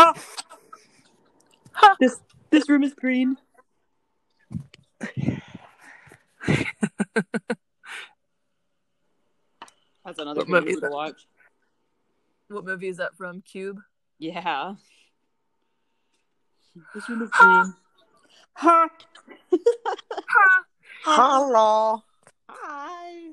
[0.00, 1.96] Ha!
[2.00, 3.36] This this room is green.
[10.04, 10.90] That's another What good movie movie is to that?
[10.90, 11.26] watch.
[12.48, 13.42] What movie is that from?
[13.42, 13.78] Cube?
[14.18, 14.74] Yeah.
[16.94, 17.74] This room is green.
[18.54, 18.88] Ha!
[20.28, 20.64] Ha!
[21.04, 22.02] Hello.
[22.48, 23.32] Hi.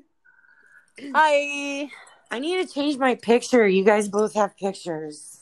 [1.14, 1.90] Hi.
[2.30, 3.66] I need to change my picture.
[3.66, 5.37] You guys both have pictures.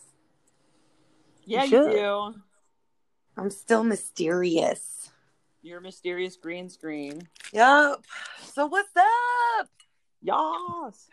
[1.47, 2.35] Yeah, You you, do.
[3.37, 5.11] I'm still mysterious.
[5.63, 7.29] You're mysterious green screen.
[7.53, 8.05] Yup.
[8.43, 9.69] So what's up?
[10.23, 11.09] Yas.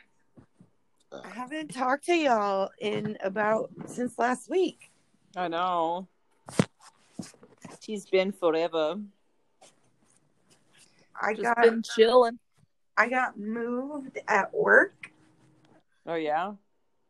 [1.11, 4.89] I haven't talked to y'all in about since last week.
[5.35, 6.07] I know.
[7.81, 8.99] She's been forever.
[11.21, 12.39] I Just got been chilling.
[12.97, 15.11] I got moved at work.
[16.07, 16.53] Oh yeah.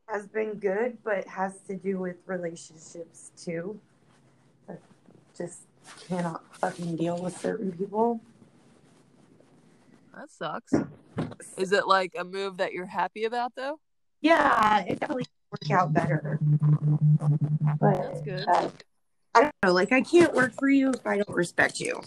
[0.07, 3.79] Has been good, but has to do with relationships too.
[4.69, 4.73] I
[5.35, 5.61] just
[6.07, 8.19] cannot fucking deal with certain people.
[10.13, 10.73] That sucks.
[11.57, 13.79] Is it like a move that you're happy about though?
[14.21, 16.39] Yeah, it definitely work out better.
[17.79, 18.45] But That's good.
[18.47, 18.69] uh,
[19.33, 19.73] I don't know.
[19.73, 22.01] Like I can't work for you if I don't respect you.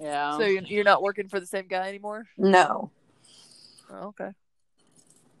[0.00, 0.36] Yeah.
[0.36, 2.26] So you're, you're not working for the same guy anymore?
[2.36, 2.90] No,
[3.90, 4.30] Oh, okay.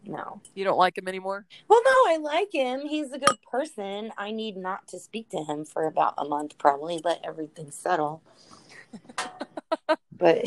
[0.06, 0.40] No.
[0.54, 1.46] You don't like him anymore?
[1.68, 2.80] Well, no, I like him.
[2.80, 4.12] He's a good person.
[4.16, 7.00] I need not to speak to him for about a month, probably.
[7.02, 8.22] Let everything settle.
[10.16, 10.44] but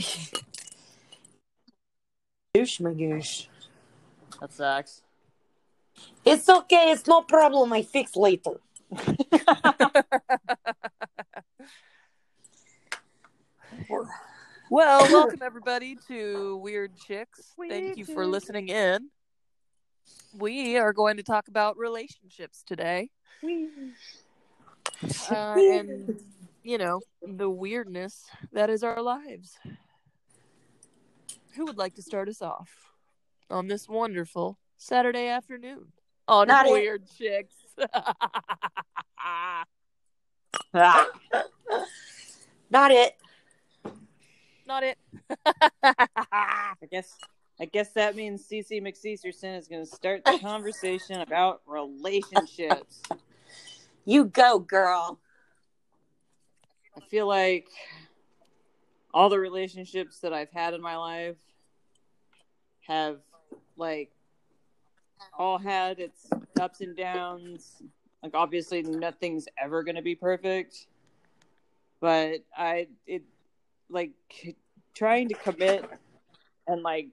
[2.53, 3.47] douche magoosh.
[4.39, 5.01] that sucks.
[6.25, 6.91] It's okay.
[6.91, 7.73] It's no problem.
[7.73, 8.59] I fix later.
[14.69, 17.53] Well, welcome everybody to Weird Chicks.
[17.69, 19.09] Thank you for listening in.
[20.37, 23.09] We are going to talk about relationships today.
[25.29, 26.19] Uh, and,
[26.63, 29.55] you know, the weirdness that is our lives.
[31.55, 32.69] Who would like to start us off
[33.49, 35.91] on this wonderful Saturday afternoon
[36.27, 36.71] on Not it.
[36.71, 37.53] Weird Chicks?
[39.19, 39.63] Ah.
[42.69, 43.15] Not it.
[44.65, 44.97] Not it.
[45.83, 47.17] I guess
[47.59, 53.01] I guess that means CC McCeasterson is going to start the conversation about relationships.
[54.05, 55.19] You go, girl.
[56.95, 57.67] I feel like
[59.11, 61.37] all the relationships that I've had in my life
[62.87, 63.17] have
[63.75, 64.11] like
[65.37, 66.27] all had its
[66.59, 67.81] ups and downs.
[68.21, 70.85] Like obviously nothing's ever going to be perfect.
[71.99, 73.23] But I it
[73.89, 74.11] like
[74.93, 75.89] trying to commit
[76.67, 77.07] and like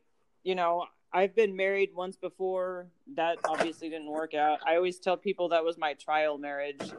[0.44, 2.86] you know, I've been married once before.
[3.16, 4.60] That obviously didn't work out.
[4.66, 6.92] I always tell people that was my trial marriage.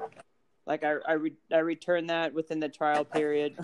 [0.66, 3.56] Like I I, re- I returned that within the trial period.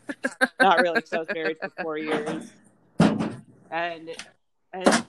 [0.60, 2.52] Not really, because I was married for four years,
[3.70, 4.10] and
[4.72, 5.04] and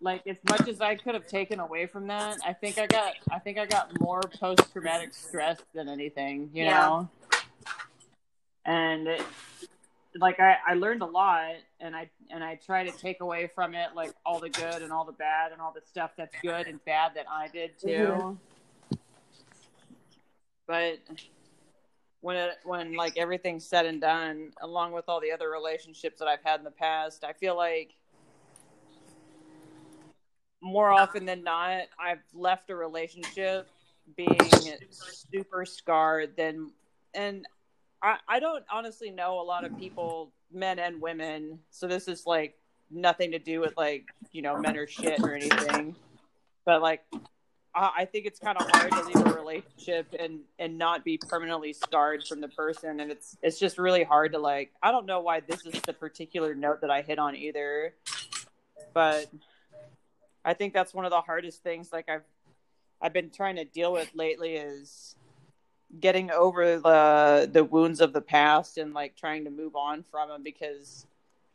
[0.00, 3.14] like as much as I could have taken away from that, I think I got
[3.30, 6.80] I think I got more post traumatic stress than anything, you Yeah.
[6.80, 7.10] know.
[8.64, 9.22] And it,
[10.18, 13.74] like I, I learned a lot, and I and I try to take away from
[13.74, 16.66] it like all the good and all the bad and all the stuff that's good
[16.66, 17.88] and bad that I did too.
[17.88, 18.96] Mm-hmm.
[20.66, 20.98] But
[22.20, 26.28] when it when like everything's said and done, along with all the other relationships that
[26.28, 27.94] I've had in the past, I feel like
[30.62, 33.68] more often than not, I've left a relationship
[34.16, 34.38] being
[35.00, 36.70] super scarred than
[37.14, 37.44] and
[38.02, 42.26] I, I don't honestly know a lot of people, men and women, so this is
[42.26, 42.56] like
[42.90, 45.94] nothing to do with like, you know, men or shit or anything.
[46.64, 47.02] But like
[47.74, 51.18] I I think it's kind of hard to leave a relationship and and not be
[51.18, 54.72] permanently scarred from the person, and it's it's just really hard to like.
[54.82, 57.94] I don't know why this is the particular note that I hit on either,
[58.94, 59.30] but
[60.44, 61.92] I think that's one of the hardest things.
[61.92, 62.24] Like I've
[63.00, 65.16] I've been trying to deal with lately is
[66.00, 70.28] getting over the the wounds of the past and like trying to move on from
[70.28, 71.06] them because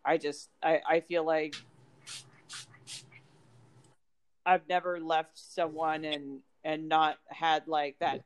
[0.05, 1.55] I just I I feel like
[4.45, 8.23] I've never left someone and and not had like that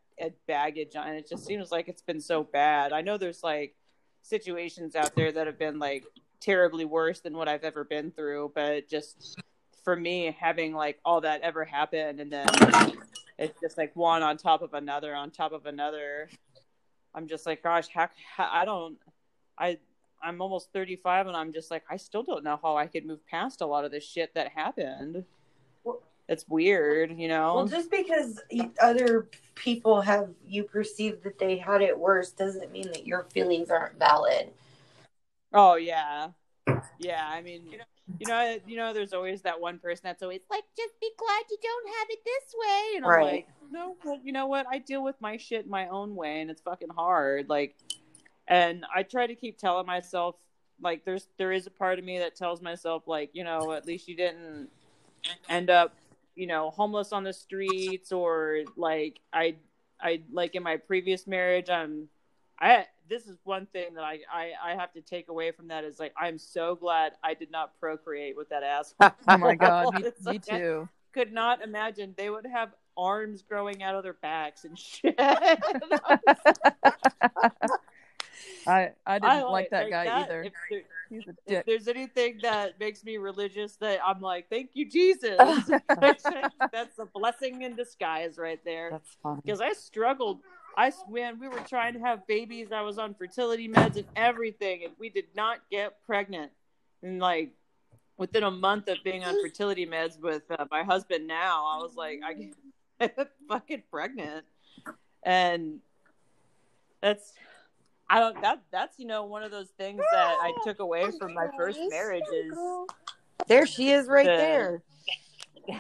[0.48, 1.08] baggage on.
[1.10, 2.94] It just seems like it's been so bad.
[2.94, 3.76] I know there's like
[4.22, 6.04] situations out there that have been like
[6.40, 9.40] terribly worse than what I've ever been through, but just
[9.84, 12.48] for me having like all that ever happened and then
[13.42, 16.30] it's just like one on top of another on top of another.
[17.14, 18.98] I'm just like, gosh, how, how I don't
[19.58, 19.78] I
[20.24, 23.26] I'm almost 35 and I'm just like I still don't know how I could move
[23.28, 25.26] past a lot of this shit that happened
[26.32, 27.56] it's weird, you know.
[27.56, 28.42] Well, just because
[28.82, 33.70] other people have you perceive that they had it worse doesn't mean that your feelings
[33.70, 34.50] aren't valid.
[35.54, 36.30] Oh yeah,
[37.00, 37.28] yeah.
[37.28, 37.84] I mean, you know,
[38.20, 41.44] you know, you know, there's always that one person that's always like, just be glad
[41.50, 43.22] you don't have it this way, and I'm Right.
[43.34, 44.66] like, no, well, you know what?
[44.70, 47.50] I deal with my shit my own way, and it's fucking hard.
[47.50, 47.76] Like,
[48.48, 50.36] and I try to keep telling myself,
[50.82, 53.86] like, there's there is a part of me that tells myself, like, you know, at
[53.86, 54.70] least you didn't
[55.50, 55.96] end up,
[56.36, 59.56] you know, homeless on the streets, or like I,
[60.00, 62.10] I like in my previous marriage, I'm
[62.60, 65.84] I this is one thing that I, I I have to take away from that
[65.84, 69.12] is like I'm so glad I did not procreate with that asshole.
[69.28, 70.90] Oh my god, me, me like, I too.
[71.14, 75.16] could not imagine they would have arms growing out of their backs and shit.
[75.20, 75.58] I
[79.06, 80.24] I didn't I like, that guy that.
[80.24, 80.44] either.
[80.44, 80.82] If, there-
[81.46, 85.38] if there's anything that makes me religious, that I'm like, thank you, Jesus.
[86.72, 88.92] That's a blessing in disguise right there.
[88.92, 89.42] That's fine.
[89.44, 90.40] because I struggled.
[90.78, 94.84] I when we were trying to have babies, I was on fertility meds and everything,
[94.86, 96.52] and we did not get pregnant.
[97.04, 97.52] And like
[98.18, 101.96] within a month of being on fertility meds with uh, my husband, now I was
[101.96, 104.46] like, I get fucking pregnant,
[105.24, 105.80] and
[107.02, 107.34] that's.
[108.10, 111.34] I don't that that's you know one of those things that I took away from
[111.34, 112.54] my first marriage is
[113.48, 114.82] There she is, right The-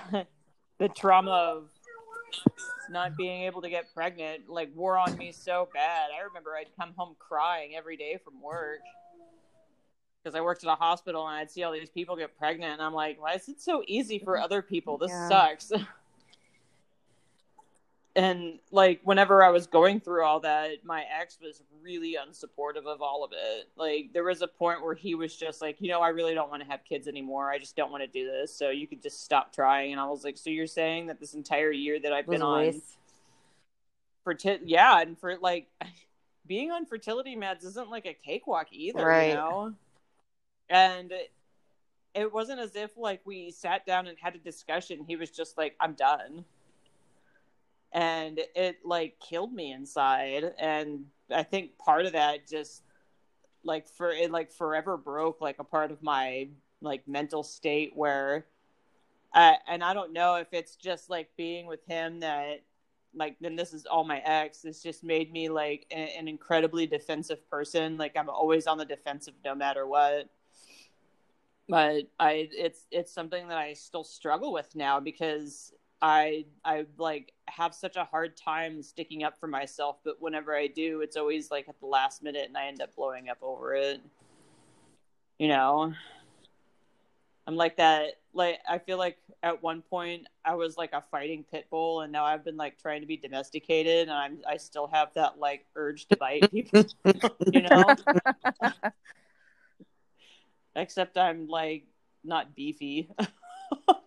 [0.07, 0.25] there.
[0.79, 1.69] the trauma of
[2.91, 6.09] not being able to get pregnant like wore on me so bad.
[6.17, 8.79] I remember I'd come home crying every day from work
[10.23, 12.81] because I worked at a hospital and I'd see all these people get pregnant and
[12.81, 14.43] I'm like, why is it so easy for mm-hmm.
[14.43, 14.97] other people?
[14.97, 15.29] This Yeah.
[15.29, 15.71] sucks.
[18.15, 23.01] and like whenever I was going through all that, my ex was really unsupportive of
[23.01, 23.69] all of it.
[23.77, 26.49] Like there was a point where he was just like, you know, I really don't
[26.49, 27.49] want to have kids anymore.
[27.49, 28.53] I just don't want to do this.
[28.55, 29.93] So you could just stop trying.
[29.93, 32.59] And I was like, so you're saying that this entire year that I've been on
[32.59, 32.97] waste.
[34.25, 35.67] ferti- yeah, and for like
[36.47, 39.29] being on fertility meds isn't like a cakewalk either, Right.
[39.29, 39.73] you know.
[40.69, 41.31] And it,
[42.13, 45.05] it wasn't as if like we sat down and had a discussion.
[45.07, 46.43] He was just like, "I'm done,"
[47.91, 50.53] and it like killed me inside.
[50.57, 52.83] And I think part of that just
[53.63, 56.49] like for it like forever broke like a part of my
[56.81, 58.45] like mental state where.
[59.33, 62.63] And I don't know if it's just like being with him that
[63.13, 66.87] like then this is all my ex this just made me like a- an incredibly
[66.87, 70.29] defensive person like i'm always on the defensive no matter what
[71.67, 77.33] but i it's it's something that i still struggle with now because i i like
[77.47, 81.51] have such a hard time sticking up for myself but whenever i do it's always
[81.51, 84.01] like at the last minute and i end up blowing up over it.
[85.37, 85.93] You know?
[87.47, 91.43] I'm like that like i feel like at one point I was like a fighting
[91.49, 94.87] pit bull, and now I've been like trying to be domesticated, and I'm I still
[94.87, 96.85] have that like urge to bite people,
[97.51, 97.95] you know.
[100.75, 101.85] Except I'm like
[102.23, 103.09] not beefy,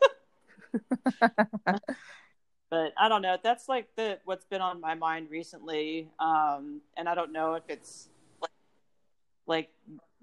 [2.71, 3.37] but I don't know.
[3.43, 7.65] That's like the what's been on my mind recently, um, and I don't know if
[7.69, 8.09] it's
[8.41, 8.50] like,
[9.47, 9.71] like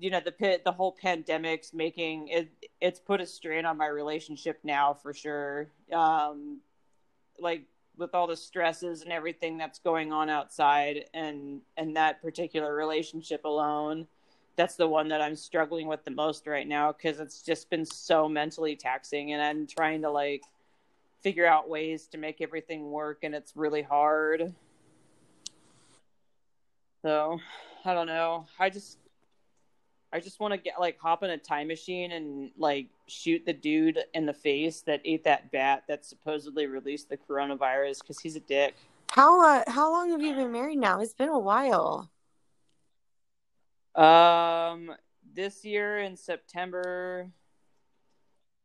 [0.02, 2.50] you know the pit the whole pandemic's making it
[2.82, 6.60] it's put a strain on my relationship now for sure um
[7.40, 7.64] like
[7.98, 13.46] with all the stresses and everything that's going on outside and and that particular relationship
[13.46, 14.08] alone
[14.62, 17.84] that's the one that i'm struggling with the most right now because it's just been
[17.84, 20.44] so mentally taxing and i'm trying to like
[21.24, 24.54] figure out ways to make everything work and it's really hard
[27.02, 27.40] so
[27.86, 29.00] i don't know i just
[30.14, 33.54] I just want to get like hop in a time machine and like shoot the
[33.54, 38.36] dude in the face that ate that bat that supposedly released the coronavirus because he's
[38.36, 38.76] a dick.
[39.12, 41.00] How uh, how long have you been married now?
[41.00, 42.11] It's been a while.
[43.96, 44.96] Um,
[45.34, 47.30] this year in September.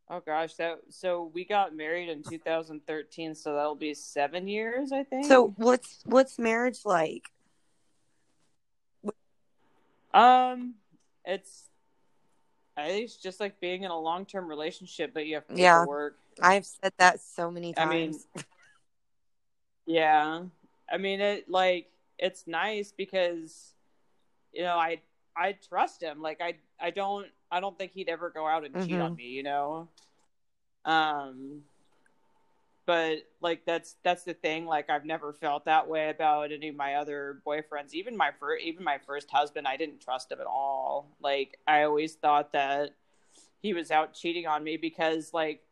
[0.08, 5.02] Oh gosh, that so we got married in 2013, so that'll be seven years, I
[5.02, 5.26] think.
[5.26, 7.24] So what's what's marriage like?
[10.14, 10.74] um,
[11.24, 11.64] it's
[12.76, 15.80] I think it's just like being in a long term relationship, but you have Yeah.
[15.80, 16.16] paperwork.
[16.40, 18.26] I've said that so many I times.
[18.34, 18.44] mean,
[19.86, 20.42] Yeah.
[20.90, 23.72] I mean it like it's nice because
[24.52, 25.00] you know, I
[25.36, 26.22] I trust him.
[26.22, 29.16] Like I I don't I don't think he'd ever go out and cheat on Mhm.
[29.16, 29.88] me, you know.
[30.84, 31.62] Um
[32.86, 36.76] but like that's that's the thing like I've never felt that way about any of
[36.76, 37.92] my other boyfriends.
[37.94, 41.08] Even my first even my first husband, I didn't trust him at all.
[41.20, 42.90] Like I always thought that
[43.60, 45.62] he was out cheating on me because like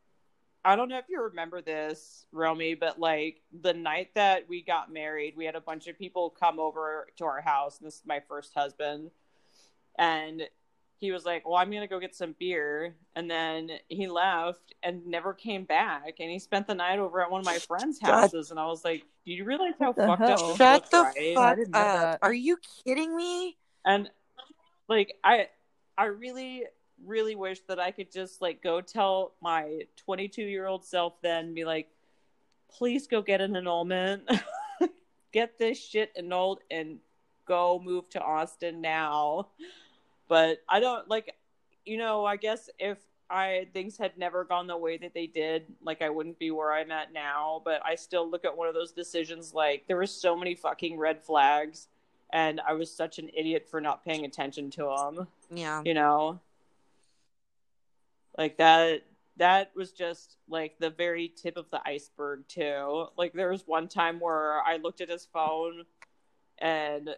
[0.65, 4.91] I don't know if you remember this, Romy, but like the night that we got
[4.91, 7.79] married, we had a bunch of people come over to our house.
[7.79, 9.11] And this is my first husband.
[9.99, 10.43] And
[10.99, 12.95] he was like, Well, I'm going to go get some beer.
[13.15, 16.15] And then he left and never came back.
[16.21, 18.51] And he spent the night over at one of my friends' houses.
[18.51, 20.51] And I was like, Do you realize how the fucked hell?
[20.53, 21.35] up Shut the right?
[21.35, 22.19] Fuck up.
[22.23, 23.57] Are you kidding me?
[23.85, 24.11] and
[24.89, 25.47] like i
[25.99, 26.65] i really
[27.05, 31.55] really wish that i could just like go tell my 22 year old self then
[31.55, 31.89] be like
[32.71, 34.23] please go get an annulment
[35.33, 36.99] get this shit annulled and
[37.47, 39.49] go move to austin now
[40.29, 41.35] but i don't like
[41.85, 42.99] you know i guess if
[43.31, 46.73] i things had never gone the way that they did like i wouldn't be where
[46.73, 50.07] i'm at now but i still look at one of those decisions like there were
[50.07, 51.89] so many fucking red flags
[52.35, 55.29] and I was such an idiot for not paying attention to them.
[55.51, 55.83] Yeah.
[55.85, 56.41] You know,
[58.37, 59.03] like that.
[59.37, 63.07] That was just like the very tip of the iceberg too.
[63.17, 65.85] Like there was one time where I looked at his phone,
[66.59, 67.11] and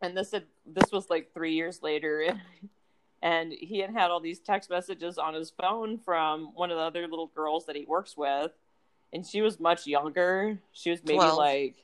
[0.00, 2.36] and this had this was like three years later,
[3.22, 6.82] and he had had all these text messages on his phone from one of the
[6.82, 8.52] other little girls that he works with,
[9.12, 10.58] and she was much younger.
[10.72, 11.38] She was maybe 12.
[11.38, 11.74] like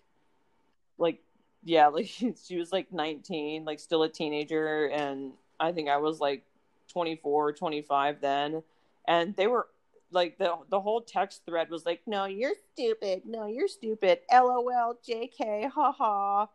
[0.98, 1.22] like
[1.64, 2.06] yeah, like
[2.46, 6.42] she was like 19, like still a teenager and I think I was like
[6.88, 8.62] 24, 25 then.
[9.06, 9.68] And they were
[10.10, 13.22] like the the whole text thread was like, "No, you're stupid.
[13.24, 14.20] No, you're stupid.
[14.32, 15.70] LOL, JK.
[15.70, 16.46] Haha.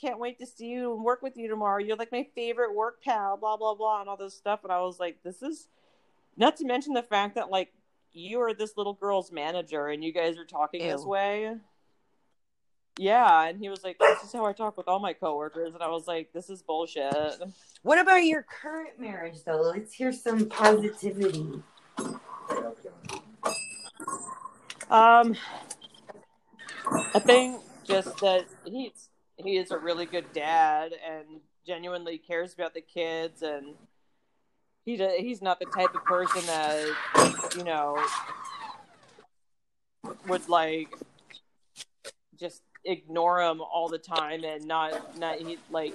[0.00, 1.78] Can't wait to see you and work with you tomorrow.
[1.82, 4.80] You're like my favorite work pal, blah blah blah and all this stuff." And I
[4.80, 5.68] was like, "This is
[6.36, 7.72] not to mention the fact that like
[8.12, 11.56] you are this little girl's manager and you guys are talking this way."
[12.96, 15.82] Yeah, and he was like, "This is how I talk with all my coworkers," and
[15.82, 17.12] I was like, "This is bullshit."
[17.82, 19.60] What about your current marriage, though?
[19.60, 21.62] Let's hear some positivity.
[24.90, 25.36] Um,
[26.86, 29.08] I think just that he's
[29.44, 33.74] he is a really good dad and genuinely cares about the kids, and
[34.84, 38.02] he he's not the type of person that you know
[40.26, 40.88] would like
[42.38, 45.94] just ignore him all the time and not not he like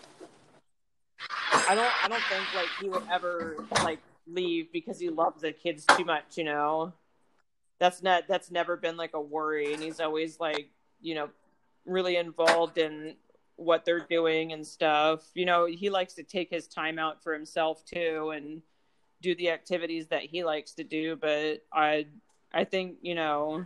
[1.43, 5.51] I don't I don't think like he would ever like leave because he loves the
[5.51, 6.93] kids too much, you know.
[7.79, 10.69] That's not that's never been like a worry and he's always like,
[11.01, 11.29] you know,
[11.85, 13.15] really involved in
[13.59, 15.21] what they're doing and stuff.
[15.33, 18.61] You know, he likes to take his time out for himself too and
[19.21, 22.07] do the activities that he likes to do, but I
[22.53, 23.65] I think, you know,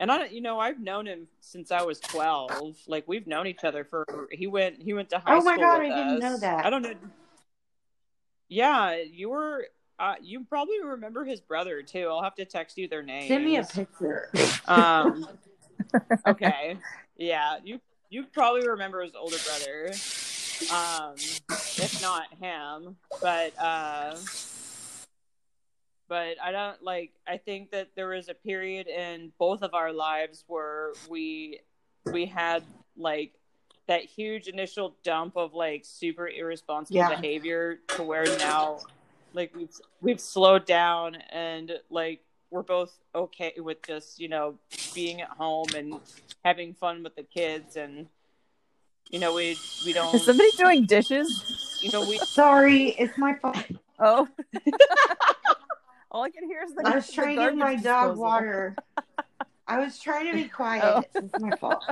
[0.00, 2.76] and I, you know, I've known him since I was twelve.
[2.86, 4.06] Like we've known each other for.
[4.32, 4.82] He went.
[4.82, 5.38] He went to high school.
[5.38, 5.52] Oh school.
[5.52, 6.64] my God, I didn't know that.
[6.64, 6.94] I don't know.
[8.48, 9.66] Yeah, you were.
[9.98, 12.08] Uh, you probably remember his brother too.
[12.10, 13.28] I'll have to text you their names.
[13.28, 14.30] Send me a picture.
[14.66, 15.28] Um.
[16.26, 16.78] okay.
[17.18, 17.78] Yeah, you
[18.10, 19.94] you probably remember his older brother.
[20.72, 24.16] Um, if not him, but uh,
[26.08, 27.12] but I don't like.
[27.26, 31.60] I think that there was a period in both of our lives where we
[32.12, 32.62] we had
[32.96, 33.32] like
[33.86, 37.08] that huge initial dump of like super irresponsible Yeah.
[37.20, 38.80] behavior to where now
[39.32, 44.56] like we've we've slowed down and like we're both okay with just you know
[44.94, 46.00] being at home and
[46.44, 48.06] having fun with the kids and
[49.10, 51.78] you know we we don't Is somebody doing dishes?
[51.82, 53.58] you know we Sorry, it's my fault.
[53.98, 54.28] Oh.
[56.10, 56.82] All I can hear is the.
[56.86, 58.22] I was the trying to give my garbage dog disposal.
[58.22, 58.76] water.
[59.66, 60.56] I was trying to be oh.
[60.56, 60.84] quiet.
[60.84, 61.02] Oh.
[61.14, 61.84] It's my fault.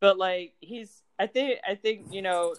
[0.00, 2.54] but like he's i think i think you know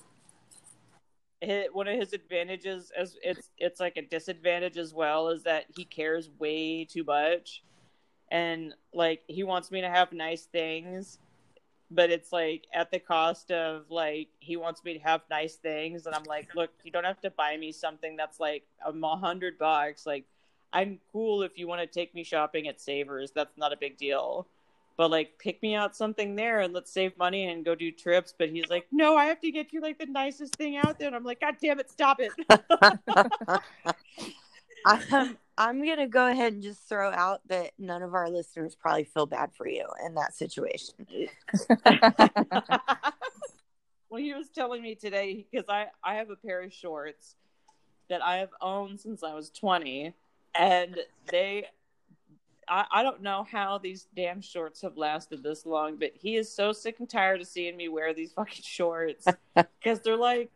[1.43, 5.65] hi one of his advantages as it's it's like a disadvantage as well is that
[5.75, 7.61] he cares way too much
[8.31, 11.19] and like he wants me to have nice things
[11.91, 16.05] but it's like at the cost of like he wants me to have nice things
[16.05, 19.57] and i'm like look you don't have to buy me something that's like a hundred
[19.57, 20.05] bucks.
[20.05, 20.25] Like
[20.73, 23.31] i'm cool if you want to take me shopping at savers.
[23.31, 24.47] That's not a big deal.
[24.97, 28.33] But like pick me out something there and let's save money and go do trips.
[28.37, 31.07] But he's like no i have to get you like the nicest thing out there.
[31.07, 32.31] And i'm like god damn it stop it.
[34.85, 38.29] I'm, um, I'm going to go ahead and just throw out that none of our
[38.29, 40.93] listeners probably feel bad for you in that situation.
[44.09, 47.35] well he was telling me today because i i have a pair of shorts
[48.09, 50.13] that i have owned since i was 20
[50.57, 50.97] and
[51.31, 51.65] they
[52.67, 56.51] I, I don't know how these damn shorts have lasted this long, but he is
[56.51, 60.49] so sick and tired of seeing me wear these fucking shorts because they're like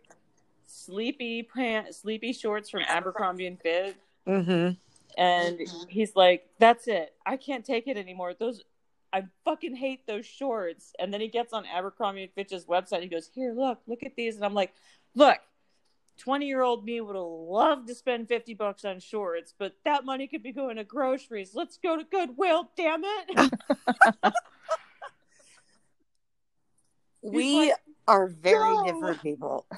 [0.65, 3.95] sleepy pant, sleepy shorts from Abercrombie and Fitch.
[4.27, 4.71] Mm-hmm.
[5.17, 5.89] And mm-hmm.
[5.89, 7.13] he's like, "That's it.
[7.25, 8.33] I can't take it anymore.
[8.37, 8.61] Those,
[9.11, 12.95] I fucking hate those shorts." And then he gets on Abercrombie and Fitch's website.
[12.95, 14.73] And he goes, "Here, look, look at these." And I'm like,
[15.15, 15.37] "Look,
[16.17, 20.05] twenty year old me would have loved to spend fifty bucks on shorts, but that
[20.05, 21.51] money could be going to groceries.
[21.53, 22.69] Let's go to Goodwill.
[22.75, 23.53] Damn it."
[27.21, 29.65] We like, are very "No." different people.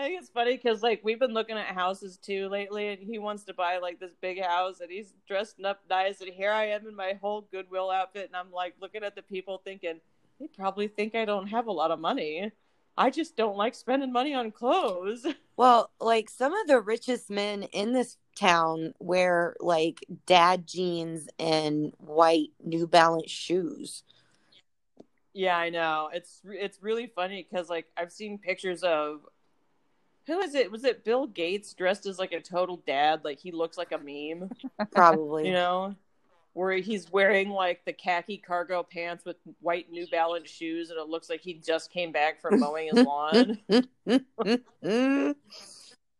[0.00, 3.18] I think it's funny because like we've been looking at houses too lately, and he
[3.18, 6.68] wants to buy like this big house, and he's dressed up nice, and here I
[6.68, 10.00] am in my whole Goodwill outfit, and I'm like looking at the people thinking
[10.40, 12.50] they probably think I don't have a lot of money.
[12.96, 15.26] I just don't like spending money on clothes.
[15.56, 21.92] Well, like some of the richest men in this town wear like dad jeans and
[21.98, 24.02] white New Balance shoes.
[25.34, 29.20] yeah, I know it's it's really funny because like I've seen pictures of
[30.30, 30.70] who is it?
[30.70, 33.22] Was it Bill Gates dressed as like a total dad?
[33.24, 34.50] Like he looks like a meme.
[34.92, 35.46] Probably.
[35.46, 35.96] you know,
[36.52, 41.08] where he's wearing like the khaki cargo pants with white New Balance shoes, and it
[41.08, 43.58] looks like he just came back from mowing his lawn.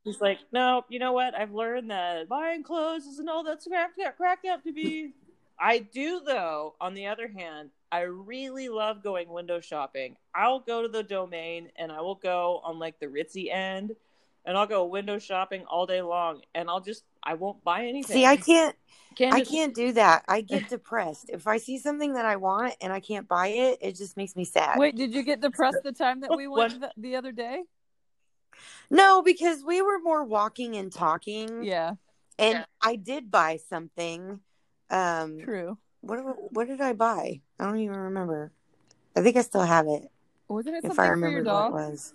[0.02, 1.35] He's like, no, you know what?
[1.35, 3.69] I've learned that buying clothes isn't all that's
[4.17, 5.12] cracked up to be.
[5.59, 6.75] I do, though.
[6.81, 10.17] On the other hand, I really love going window shopping.
[10.35, 13.97] I'll go to the domain and I will go on like the ritzy end,
[14.45, 18.17] and I'll go window shopping all day long, and I'll just I won't buy anything.
[18.17, 18.77] See, I can't
[19.17, 20.25] Can't I can't do that.
[20.29, 21.31] I get depressed.
[21.31, 24.37] If I see something that I want and I can't buy it, it just makes
[24.37, 24.79] me sad.
[24.79, 27.65] Wait, did you get depressed the time that we went the, the other day?
[28.91, 31.65] No, because we were more walking and talking.
[31.65, 31.95] Yeah,
[32.39, 34.41] And I did buy something.
[34.91, 35.79] Um true.
[36.00, 37.40] What what did I buy?
[37.59, 38.52] I don't even remember.
[39.16, 40.10] I think I still have it.
[40.49, 42.15] Wasn't it if I remember what it was.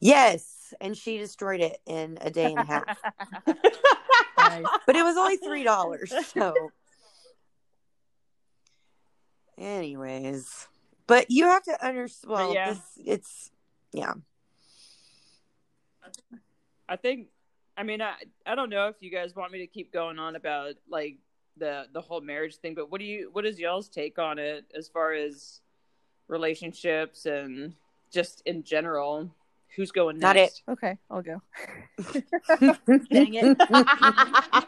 [0.00, 2.98] Yes, and she destroyed it in a day and a half.
[4.36, 4.66] Nice.
[4.86, 6.12] but it was only three dollars.
[6.34, 6.52] So,
[9.56, 10.68] anyways,
[11.06, 12.32] but you have to understand.
[12.32, 12.70] Well, yeah.
[12.70, 13.50] this it's
[13.92, 14.12] yeah.
[16.88, 17.28] I think
[17.76, 20.36] I mean I I don't know if you guys want me to keep going on
[20.36, 21.16] about like
[21.56, 24.64] the the whole marriage thing, but what do you what is y'all's take on it
[24.74, 25.60] as far as
[26.28, 27.74] relationships and
[28.10, 29.30] just in general?
[29.76, 30.62] Who's going Not next?
[30.68, 31.42] Okay, I'll go.
[33.10, 33.56] Dang it.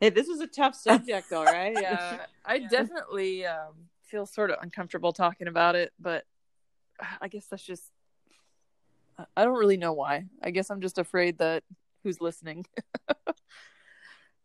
[0.00, 1.76] hey, this is a tough subject, all right?
[1.80, 6.24] Yeah, I definitely um, feel sort of uncomfortable talking about it, but
[7.20, 7.84] I guess that's just.
[9.36, 10.24] I don't really know why.
[10.42, 11.62] I guess I'm just afraid that
[12.02, 12.66] who's listening.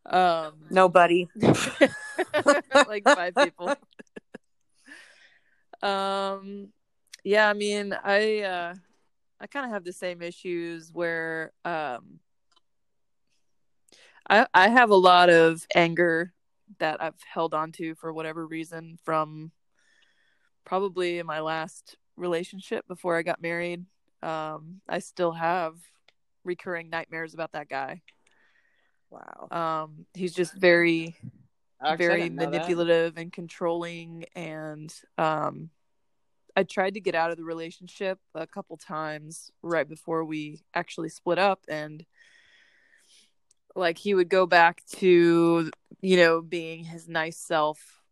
[0.06, 1.28] Um, Nobody.
[2.86, 3.74] like five people.
[5.82, 6.68] um,
[7.24, 8.74] yeah, I mean, I uh,
[9.40, 12.20] I kind of have the same issues where um,
[14.28, 16.32] I I have a lot of anger
[16.78, 19.52] that I've held on to for whatever reason from
[20.64, 23.84] probably in my last relationship before I got married.
[24.22, 25.76] Um, I still have
[26.44, 28.02] recurring nightmares about that guy.
[29.12, 29.48] Wow.
[29.84, 31.16] Um, he's just very
[31.84, 32.50] Alex, I very didn't that.
[32.50, 35.70] manipulative and controlling and um
[36.54, 41.08] I tried to get out of the relationship a couple times right before we actually
[41.08, 42.04] split up and
[43.74, 45.70] like he would go back to
[46.00, 48.02] you know being his nice self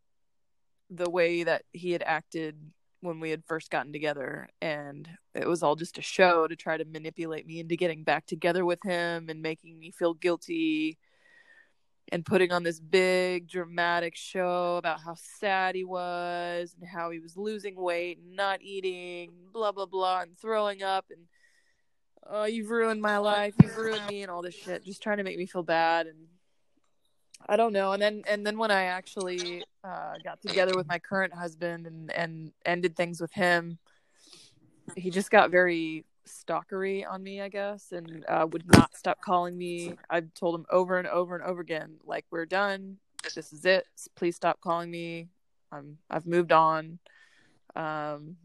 [0.90, 2.56] the way that he had acted
[3.00, 6.76] when we had first gotten together and it was all just a show to try
[6.76, 10.98] to manipulate me into getting back together with him and making me feel guilty
[12.12, 17.20] and putting on this big dramatic show about how sad he was and how he
[17.20, 21.26] was losing weight and not eating blah blah blah and throwing up and
[22.28, 25.24] oh you've ruined my life you've ruined me and all this shit just trying to
[25.24, 26.26] make me feel bad and
[27.48, 30.98] i don't know and then and then when i actually uh, got together with my
[30.98, 33.78] current husband and and ended things with him
[34.96, 39.56] he just got very stalkery on me, I guess, and uh, would not stop calling
[39.56, 39.94] me.
[40.08, 42.98] I've told him over and over and over again, like we're done.
[43.34, 43.86] This is it.
[44.14, 45.28] Please stop calling me.
[45.72, 46.98] I'm I've moved on.
[47.76, 48.36] Um,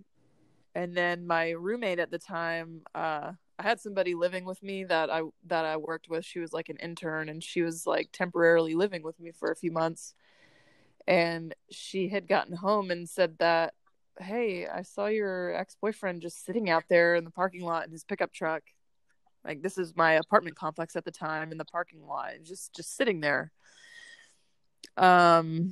[0.74, 5.10] and then my roommate at the time, uh, I had somebody living with me that
[5.10, 6.26] I that I worked with.
[6.26, 9.56] She was like an intern, and she was like temporarily living with me for a
[9.56, 10.14] few months.
[11.08, 13.74] And she had gotten home and said that
[14.20, 17.92] hey, I saw your ex boyfriend just sitting out there in the parking lot in
[17.92, 18.64] his pickup truck.
[19.44, 22.96] Like this is my apartment complex at the time in the parking lot, just just
[22.96, 23.52] sitting there.
[24.98, 25.72] Um,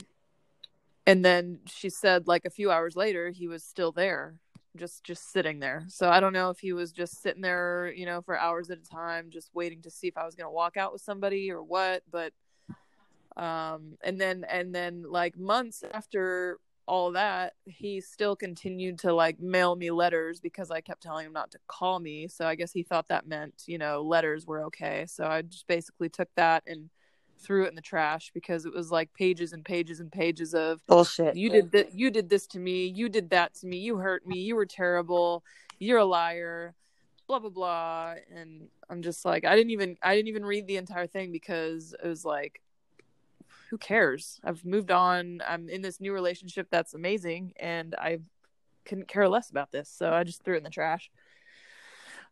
[1.08, 4.36] and then she said like a few hours later he was still there,
[4.78, 5.86] just just sitting there.
[5.88, 8.80] So I don't know if he was just sitting there, you know, for hours at
[8.80, 11.52] a time, just waiting to see if I was going to walk out with somebody
[11.52, 12.04] or what.
[12.12, 12.34] But
[13.36, 19.40] um, and then and then like months after all that, he still continued to like
[19.40, 22.28] mail me letters because I kept telling him not to call me.
[22.28, 25.06] So I guess he thought that meant you know letters were okay.
[25.08, 26.90] So I just basically took that and
[27.44, 30.86] threw it in the trash because it was like pages and pages and pages of
[30.88, 31.36] bullshit.
[31.36, 31.94] You did that.
[31.94, 32.88] You did this to me.
[32.88, 33.78] You did that to me.
[33.78, 34.40] You hurt me.
[34.40, 35.44] You were terrible.
[35.80, 36.74] You're a liar.
[37.28, 38.16] Blah blah blah.
[38.34, 39.98] And I'm just like, I didn't even.
[40.02, 42.62] I didn't even read the entire thing because it was like,
[43.70, 44.40] who cares?
[44.44, 45.42] I've moved on.
[45.48, 48.20] I'm in this new relationship that's amazing, and I
[48.86, 49.90] couldn't care less about this.
[49.90, 51.12] So I just threw it in the trash.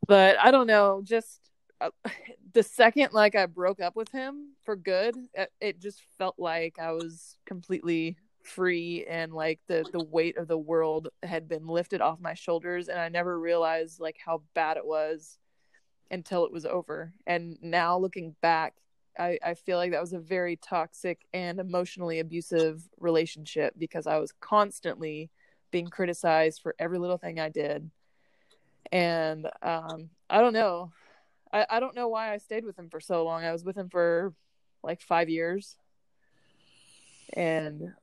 [0.07, 1.01] But I don't know.
[1.03, 1.50] Just
[2.53, 6.77] the second like I broke up with him for good, it, it just felt like
[6.79, 12.01] I was completely free and like the the weight of the world had been lifted
[12.01, 15.37] off my shoulders and I never realized like how bad it was
[16.09, 17.13] until it was over.
[17.25, 18.75] And now looking back,
[19.17, 24.17] I, I feel like that was a very toxic and emotionally abusive relationship because I
[24.17, 25.29] was constantly
[25.71, 27.89] being criticized for every little thing I did.
[28.91, 30.91] And um, I don't know.
[31.53, 33.43] I, I don't know why I stayed with him for so long.
[33.43, 34.33] I was with him for
[34.83, 35.77] like five years.
[37.33, 37.93] And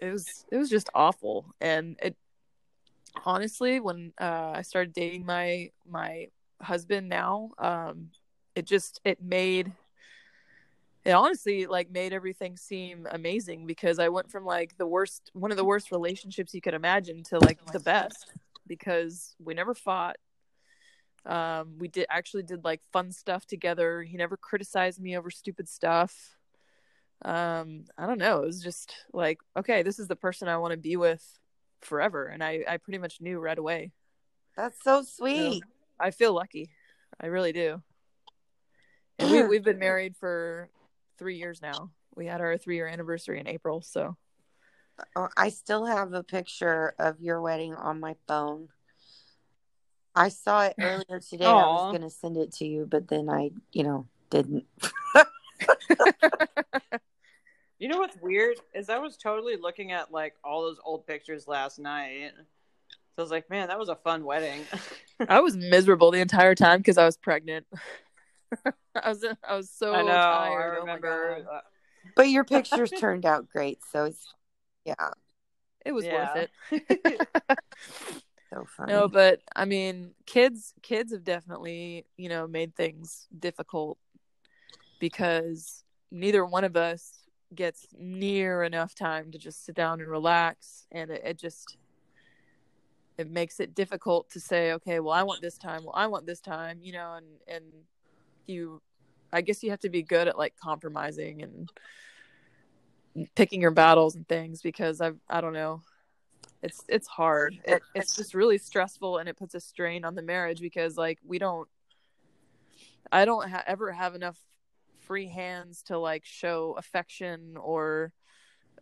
[0.00, 1.46] it was it was just awful.
[1.60, 2.16] And it
[3.24, 6.28] honestly when uh, I started dating my my
[6.60, 8.10] husband now, um,
[8.54, 9.72] it just it made
[11.04, 15.50] it honestly like made everything seem amazing because I went from like the worst one
[15.50, 18.32] of the worst relationships you could imagine to like the best
[18.66, 20.16] because we never fought
[21.24, 24.02] um, we did actually did like fun stuff together.
[24.02, 26.36] He never criticized me over stupid stuff.
[27.24, 28.42] Um, I don't know.
[28.42, 31.24] It was just like, okay, this is the person I want to be with
[31.80, 33.92] forever, and I I pretty much knew right away.
[34.56, 35.62] That's so sweet.
[35.98, 36.70] I feel lucky.
[37.20, 37.80] I really do.
[39.18, 40.68] And we we've been married for
[41.18, 41.90] three years now.
[42.16, 44.16] We had our three year anniversary in April, so.
[45.16, 48.68] Oh, I still have a picture of your wedding on my phone.
[50.14, 51.44] I saw it earlier today.
[51.44, 51.62] Aww.
[51.62, 54.64] I was going to send it to you, but then I, you know, didn't.
[57.78, 61.48] you know what's weird is I was totally looking at like all those old pictures
[61.48, 62.32] last night.
[62.36, 64.62] So I was like, man, that was a fun wedding.
[65.28, 67.66] I was miserable the entire time because I was pregnant.
[68.94, 70.74] I was I was so I know, tired.
[70.74, 71.46] I oh remember.
[71.50, 71.60] Oh
[72.16, 74.34] but your pictures turned out great, so it's
[74.84, 75.10] yeah.
[75.84, 76.34] It was yeah.
[76.34, 78.28] worth it.
[78.52, 78.92] So funny.
[78.92, 83.98] No, but I mean, kids kids have definitely, you know, made things difficult
[84.98, 87.22] because neither one of us
[87.54, 91.76] gets near enough time to just sit down and relax and it, it just
[93.18, 96.24] it makes it difficult to say okay well i want this time well i want
[96.24, 97.64] this time you know and and
[98.46, 98.80] you
[99.32, 101.68] i guess you have to be good at like compromising and
[103.34, 105.82] picking your battles and things because i i don't know
[106.62, 107.58] it's it's hard.
[107.64, 111.18] It, it's just really stressful and it puts a strain on the marriage because like
[111.24, 111.68] we don't
[113.10, 114.38] I don't ha- ever have enough
[115.00, 118.12] free hands to like show affection or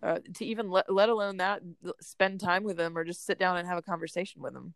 [0.02, 1.62] uh, to even let let alone that
[2.00, 4.74] spend time with them or just sit down and have a conversation with them.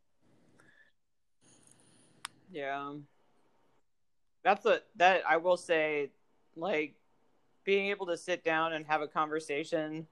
[2.50, 2.94] Yeah.
[4.42, 6.10] That's a that I will say
[6.56, 6.94] like
[7.64, 10.06] being able to sit down and have a conversation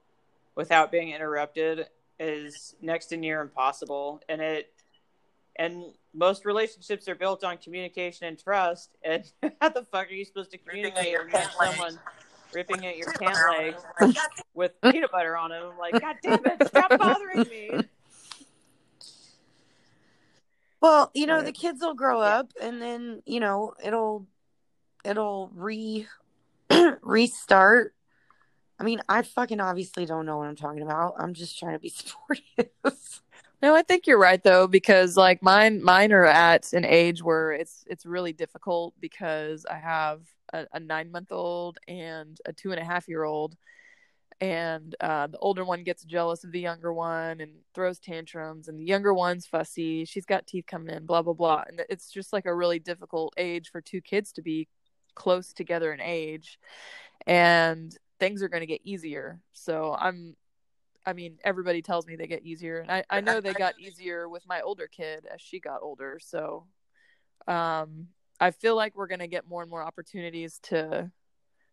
[0.54, 1.86] without being interrupted
[2.22, 4.20] is next to near impossible.
[4.28, 4.72] And it
[5.56, 8.90] and most relationships are built on communication and trust.
[9.04, 9.24] And
[9.60, 11.98] how the fuck are you supposed to communicate when you have someone
[12.54, 13.82] ripping at your pant legs
[14.54, 16.66] with peanut butter on them like god damn it.
[16.68, 17.88] Stop bothering me.
[20.80, 24.26] Well you know the kids will grow up and then you know it'll
[25.04, 26.06] it'll re
[27.02, 27.94] restart
[28.82, 31.14] I mean, I fucking obviously don't know what I'm talking about.
[31.16, 32.68] I'm just trying to be supportive.
[33.62, 37.52] no, I think you're right though, because like mine, mine are at an age where
[37.52, 42.72] it's it's really difficult because I have a, a nine month old and a two
[42.72, 43.56] and a half year old,
[44.40, 48.80] and uh, the older one gets jealous of the younger one and throws tantrums, and
[48.80, 50.04] the younger one's fussy.
[50.06, 53.32] She's got teeth coming in, blah blah blah, and it's just like a really difficult
[53.36, 54.66] age for two kids to be
[55.14, 56.58] close together in age
[57.26, 59.40] and things are going to get easier.
[59.52, 60.36] So I'm,
[61.04, 64.28] I mean, everybody tells me they get easier, and I, I know they got easier
[64.28, 66.20] with my older kid as she got older.
[66.22, 66.66] So,
[67.48, 68.06] um,
[68.38, 71.10] I feel like we're going to get more and more opportunities to,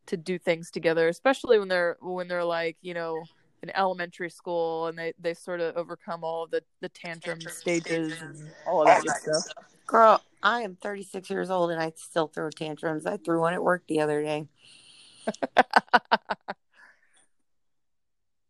[0.08, 3.26] to do things together, especially when they're when they're like you know
[3.62, 8.20] in elementary school and they they sort of overcome all of the the tantrum stages
[8.22, 9.54] and all of that good stuff.
[9.86, 13.06] Girl, I am 36 years old and I still throw tantrums.
[13.06, 14.48] I threw one at work the other day.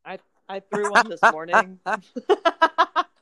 [0.06, 1.80] I I threw one this morning.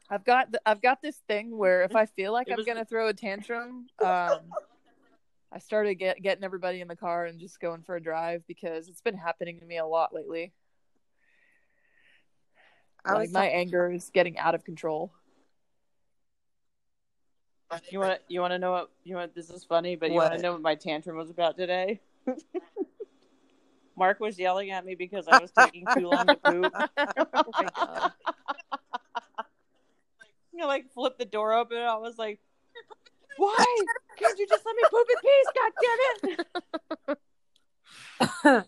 [0.09, 2.65] I've got th- I've got this thing where if I feel like It I'm was-
[2.65, 4.39] gonna throw a tantrum, um,
[5.51, 8.87] I started get getting everybody in the car and just going for a drive because
[8.87, 10.53] it's been happening to me a lot lately.
[13.05, 15.11] I like was my anger is getting out of control.
[17.89, 19.35] You want you want to know what you want?
[19.35, 21.99] This is funny, but you want to know what my tantrum was about today?
[23.97, 26.73] Mark was yelling at me because I was taking too long to poop.
[27.75, 28.11] oh.
[30.53, 31.77] You know, like flip the door open.
[31.77, 32.39] I was like,
[33.37, 33.65] "Why
[34.17, 35.47] can't you just let me poop in peace?
[35.55, 35.71] God
[38.23, 38.67] damn it!"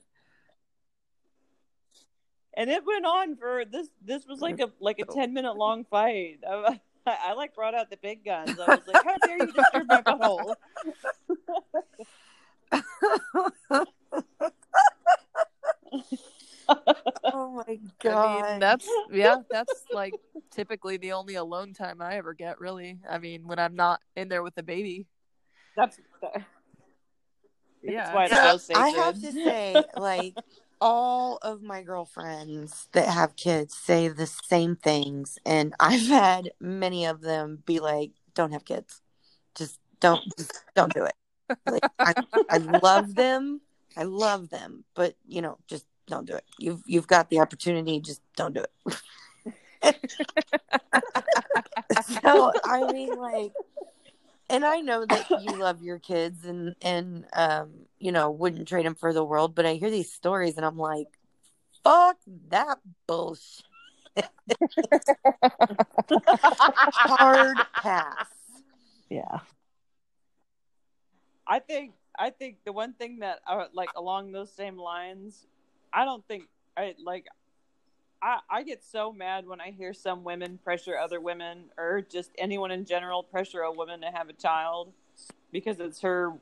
[2.55, 3.87] And it went on for this.
[4.03, 5.15] This was like a like a oh.
[5.15, 6.39] ten minute long fight.
[6.47, 8.59] I, I, I like brought out the big guns.
[8.59, 10.55] I was like, "How dare you disturb my butthole?"
[17.33, 18.17] oh my god.
[18.45, 20.13] I mean, that's yeah, that's like
[20.51, 22.59] typically the only alone time I ever get.
[22.59, 25.07] Really, I mean, when I'm not in there with the baby.
[25.75, 26.43] That's that's
[27.83, 28.73] Yeah, why it's So, so.
[28.75, 30.35] I have to say, like,
[30.81, 37.05] all of my girlfriends that have kids say the same things, and I've had many
[37.05, 39.01] of them be like, "Don't have kids,
[39.55, 41.13] just don't, just don't do it."
[41.65, 42.13] Like, I,
[42.49, 43.61] I love them,
[43.97, 46.45] I love them, but you know, just don't do it.
[46.57, 48.95] You've you've got the opportunity, just don't do it.
[52.23, 53.53] so I mean, like,
[54.49, 58.85] and I know that you love your kids and and um you know wouldn't trade
[58.85, 61.07] them for the world, but I hear these stories and I'm like,
[61.83, 62.17] fuck
[62.49, 63.65] that bullshit.
[66.25, 68.27] Hard pass.
[69.09, 69.39] yeah.
[71.47, 75.47] I think I think the one thing that uh, like along those same lines,
[75.93, 76.43] I don't think
[76.75, 77.27] I like
[78.21, 82.31] I I get so mad when I hear some women pressure other women or just
[82.37, 84.91] anyone in general pressure a woman to have a child
[85.51, 86.33] because it's her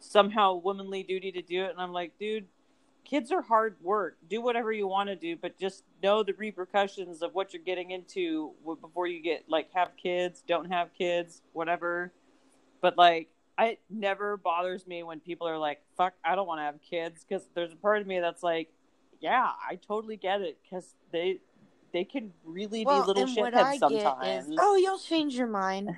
[0.00, 2.46] somehow womanly duty to do it and I'm like, dude,
[3.04, 4.16] kids are hard work.
[4.28, 7.92] Do whatever you want to do, but just know the repercussions of what you're getting
[7.92, 8.50] into
[8.80, 12.12] before you get like have kids, don't have kids, whatever.
[12.80, 16.64] But like it never bothers me when people are like, "Fuck, I don't want to
[16.64, 18.70] have kids," because there's a part of me that's like,
[19.20, 21.40] "Yeah, I totally get it," because they
[21.92, 24.48] they can really Well, be little shitheads sometimes.
[24.48, 25.96] is, oh, you'll change your mind.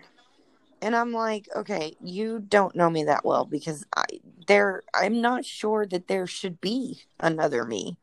[0.82, 4.04] And I'm like, okay, you don't know me that well because I
[4.46, 7.96] there I'm not sure that there should be another me.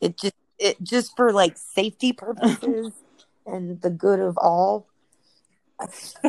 [0.00, 2.92] It just it just for like safety purposes
[3.44, 4.86] and the good of all.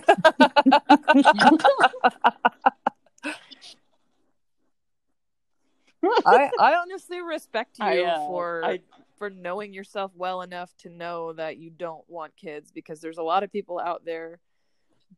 [6.26, 8.82] I I honestly respect you I, uh, for I-
[9.18, 13.24] for knowing yourself well enough to know that you don't want kids because there's a
[13.24, 14.40] lot of people out there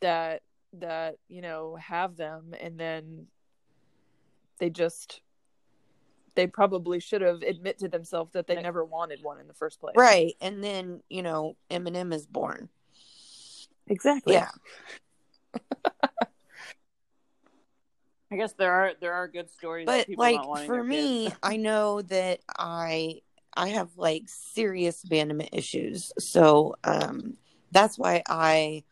[0.01, 0.41] that
[0.73, 3.27] that you know have them and then
[4.59, 5.21] they just
[6.35, 9.79] they probably should have admit to themselves that they never wanted one in the first
[9.79, 9.95] place.
[9.97, 10.35] Right.
[10.41, 12.69] And then, you know, Eminem is born.
[13.87, 14.33] Exactly.
[14.33, 14.49] Yeah.
[18.31, 19.85] I guess there are there are good stories.
[19.85, 23.21] but people like not for me i know that i
[23.53, 27.37] i have like serious abandonment issues so um
[27.71, 28.83] that's why i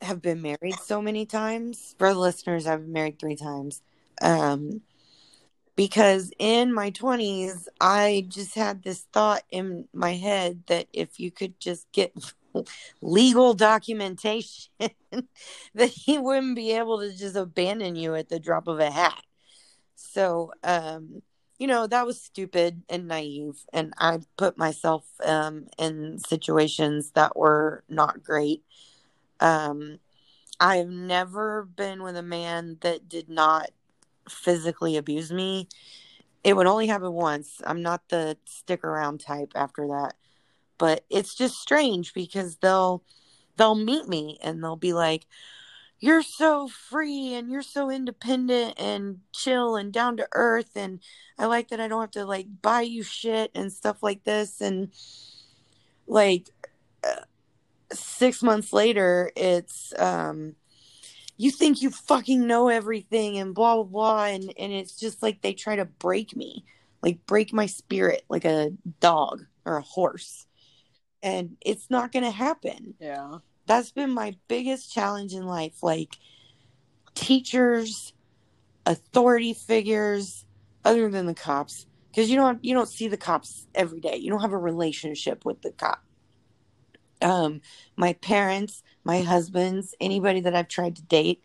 [0.00, 3.82] have been married so many times for the listeners i've been married three times
[4.22, 4.80] um
[5.76, 11.30] because in my 20s i just had this thought in my head that if you
[11.30, 12.12] could just get
[13.00, 14.70] legal documentation
[15.74, 19.22] that he wouldn't be able to just abandon you at the drop of a hat.
[19.96, 21.22] So um
[21.58, 27.36] you know that was stupid and naive and i put myself um in situations that
[27.36, 28.62] were not great.
[29.40, 29.98] Um
[30.60, 33.70] i've never been with a man that did not
[34.28, 35.68] physically abuse me.
[36.42, 37.60] It would only happen once.
[37.64, 40.14] I'm not the stick around type after that
[40.78, 43.02] but it's just strange because they'll
[43.56, 45.26] they'll meet me and they'll be like
[46.00, 51.00] you're so free and you're so independent and chill and down to earth and
[51.38, 54.60] i like that i don't have to like buy you shit and stuff like this
[54.60, 54.90] and
[56.06, 56.50] like
[57.04, 57.22] uh,
[57.92, 60.54] 6 months later it's um
[61.36, 65.40] you think you fucking know everything and blah blah blah and and it's just like
[65.42, 66.64] they try to break me
[67.04, 70.46] like break my spirit like a dog or a horse.
[71.24, 72.94] And it's not going to happen.
[73.00, 73.38] Yeah.
[73.66, 75.82] That's been my biggest challenge in life.
[75.82, 76.18] Like
[77.14, 78.12] teachers,
[78.84, 80.44] authority figures,
[80.84, 84.16] other than the cops, because you don't you don't see the cops every day.
[84.16, 86.04] You don't have a relationship with the cop.
[87.22, 87.62] Um,
[87.96, 91.42] my parents, my husbands, anybody that I've tried to date,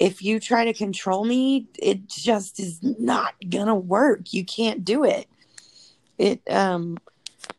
[0.00, 4.32] if you try to control me, it just is not gonna work.
[4.32, 5.28] You can't do it.
[6.18, 6.98] It um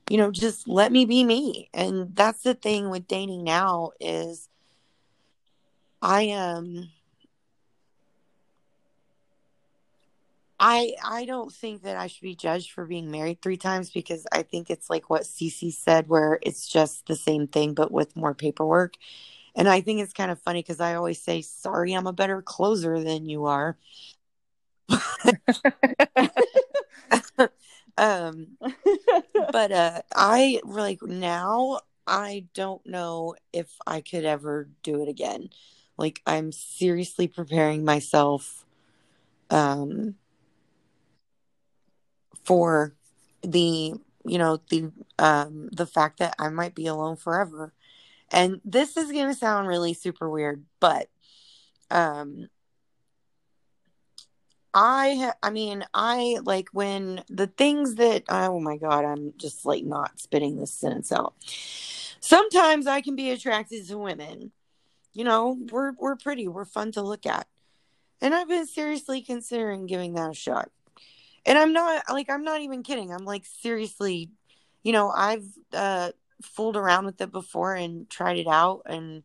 [0.10, 1.70] you know, just let me be me.
[1.74, 4.50] And that's the thing with dating now is
[6.02, 6.90] I am
[10.60, 14.26] I I don't think that I should be judged for being married three times because
[14.32, 18.16] I think it's like what Cece said where it's just the same thing but with
[18.16, 18.94] more paperwork.
[19.56, 22.42] And I think it's kind of funny because I always say, sorry, I'm a better
[22.42, 23.78] closer than you are.
[27.98, 28.58] um,
[29.52, 35.50] but uh, I like now, I don't know if I could ever do it again.
[35.98, 38.66] Like, I'm seriously preparing myself
[39.50, 40.16] um,
[42.44, 42.96] for
[43.44, 43.94] the,
[44.26, 47.74] you know, the, um, the fact that I might be alone forever
[48.32, 51.10] and this is going to sound really super weird, but
[51.92, 52.48] um
[54.74, 59.84] I I mean, I like when the things that oh my god, I'm just like
[59.84, 61.34] not spitting this sentence out.
[62.20, 64.52] Sometimes I can be attracted to women.
[65.14, 67.48] You know, we're we're pretty, we're fun to look at.
[68.22, 70.72] And I've been seriously considering giving that a shot.
[71.46, 73.12] And I'm not like I'm not even kidding.
[73.12, 74.30] I'm like seriously,
[74.82, 79.24] you know, I've uh fooled around with it before and tried it out and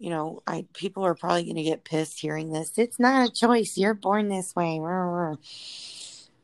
[0.00, 2.78] you know, I people are probably going to get pissed hearing this.
[2.78, 3.76] It's not a choice.
[3.76, 4.80] You're born this way.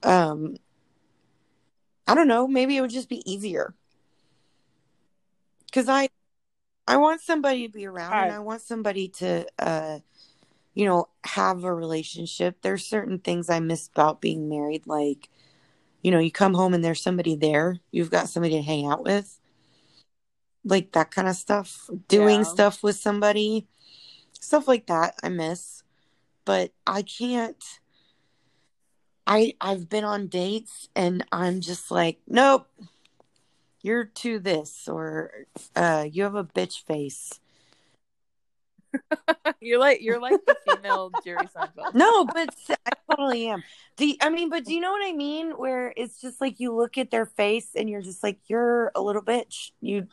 [0.02, 0.58] Um
[2.06, 3.74] I don't know, maybe it would just be easier.
[5.72, 6.10] Cuz I
[6.86, 10.00] I want somebody to be around and I want somebody to uh
[10.74, 12.58] you know, have a relationship.
[12.60, 15.30] There's certain things I miss about being married like
[16.02, 17.80] you know, you come home and there's somebody there.
[17.90, 19.40] You've got somebody to hang out with
[20.66, 22.42] like that kind of stuff doing yeah.
[22.42, 23.66] stuff with somebody
[24.32, 25.82] stuff like that i miss
[26.44, 27.80] but i can't
[29.26, 32.66] i i've been on dates and i'm just like nope
[33.82, 37.40] you're to this or uh you have a bitch face
[39.60, 41.94] you're like you're like the female Jerry Seinfeld.
[41.94, 43.62] No, but I totally am.
[43.96, 45.52] Do you, I mean, but do you know what I mean?
[45.52, 49.00] Where it's just like you look at their face and you're just like, you're a
[49.00, 49.70] little bitch.
[49.80, 50.06] You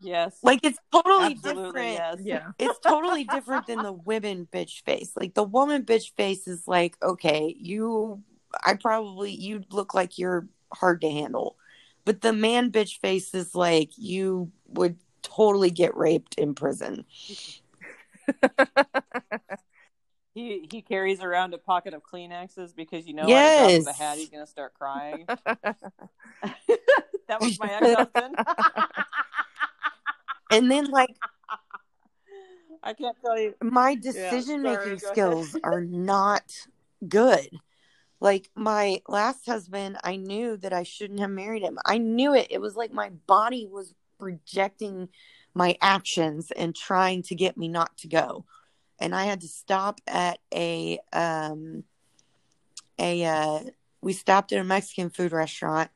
[0.00, 0.38] Yes.
[0.42, 1.92] Like it's totally Absolutely, different.
[1.94, 2.18] Yes.
[2.22, 2.50] Yeah.
[2.58, 5.12] It's totally different than the women bitch face.
[5.16, 8.22] Like the woman bitch face is like, okay, you
[8.64, 11.56] I probably you look like you're hard to handle.
[12.04, 17.04] But the man bitch face is like you would totally get raped in prison.
[20.34, 23.84] he he carries around a pocket of Kleenexes because you know yes.
[23.84, 25.26] the hat he's gonna start crying.
[25.46, 28.36] that was my ex husband
[30.50, 31.16] and then like
[32.82, 36.52] I can't tell you my decision making yeah, skills are not
[37.08, 37.48] good.
[38.20, 41.78] Like my last husband, I knew that I shouldn't have married him.
[41.84, 42.46] I knew it.
[42.50, 45.08] It was like my body was rejecting
[45.52, 48.44] my actions and trying to get me not to go.
[48.98, 51.84] And I had to stop at a um
[52.98, 53.60] a uh
[54.00, 55.90] we stopped at a Mexican food restaurant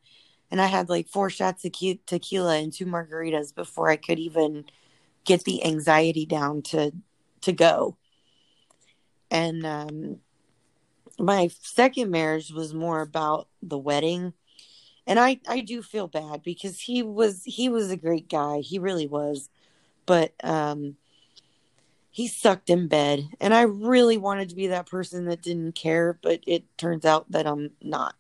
[0.51, 4.65] and I had like four shots of tequila and two margaritas before I could even
[5.25, 6.93] get the anxiety down to
[7.43, 7.97] to go.
[9.31, 10.19] And um,
[11.19, 14.33] my second marriage was more about the wedding,
[15.07, 18.79] and I I do feel bad because he was he was a great guy, he
[18.79, 19.49] really was,
[20.05, 20.97] but um,
[22.11, 26.19] he sucked in bed, and I really wanted to be that person that didn't care,
[26.21, 28.17] but it turns out that I'm not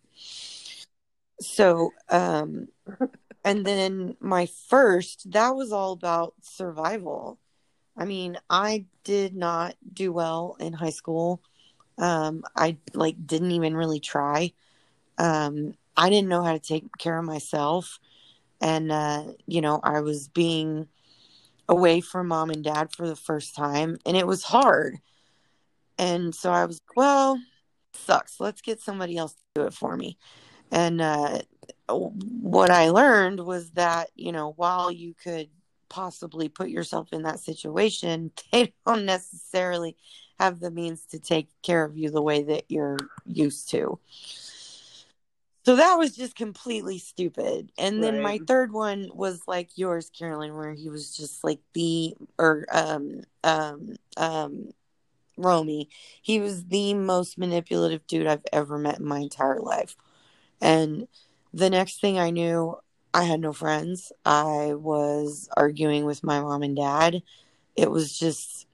[1.40, 2.68] so um
[3.44, 7.38] and then my first that was all about survival.
[7.96, 11.42] I mean i did not do well in high school.
[11.98, 14.52] Um i like didn't even really try.
[15.18, 17.98] Um i didn't know how to take care of myself.
[18.60, 20.88] And uh you know i was being
[21.68, 24.98] away from mom and dad for the first time and it was hard.
[25.98, 27.40] And so i was well
[27.94, 28.38] sucks.
[28.40, 30.18] Let's get somebody else to do it for me
[30.70, 31.40] and uh,
[31.88, 35.48] what I learned was that, you know, while you could
[35.88, 39.96] possibly put yourself in that situation, they don't necessarily
[40.38, 42.96] have the means to take care of you the way that you're
[43.26, 43.98] used to.
[45.66, 47.70] So that was just completely stupid.
[47.76, 52.14] And then my third one was like yours, Carolyn, where he was just like the
[52.38, 54.72] or um um um
[55.36, 55.90] Romy.
[56.22, 59.96] He was the most manipulative dude I've ever met in my entire life.
[60.60, 61.08] And
[61.52, 62.76] the next thing I knew,
[63.12, 64.12] I had no friends.
[64.24, 67.22] I was arguing with my mom and dad.
[67.76, 68.66] It was just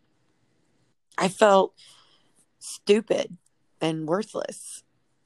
[1.19, 1.75] I felt
[2.59, 3.37] stupid
[3.81, 4.83] and worthless.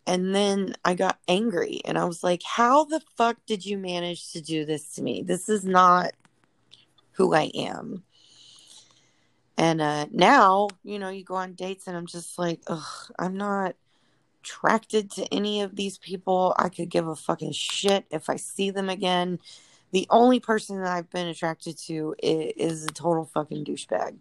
[0.06, 4.32] And then I got angry and I was like, How the fuck did you manage
[4.32, 5.22] to do this to me?
[5.22, 6.12] This is not
[7.12, 8.04] who I am.
[9.56, 13.36] And uh, now, you know, you go on dates and I'm just like, Ugh, I'm
[13.36, 13.76] not
[14.42, 16.54] attracted to any of these people.
[16.58, 19.38] I could give a fucking shit if I see them again.
[19.92, 24.16] The only person that I've been attracted to is, is a total fucking douchebag.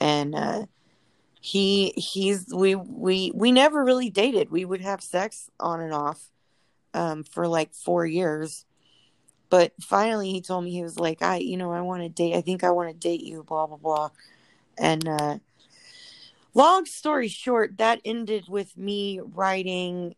[0.00, 0.66] And uh,
[1.44, 6.30] he he's we we we never really dated we would have sex on and off
[6.94, 8.64] um for like four years
[9.50, 12.36] but finally he told me he was like i you know i want to date
[12.36, 14.08] i think i want to date you blah blah blah
[14.78, 15.36] and uh
[16.54, 20.14] long story short that ended with me writing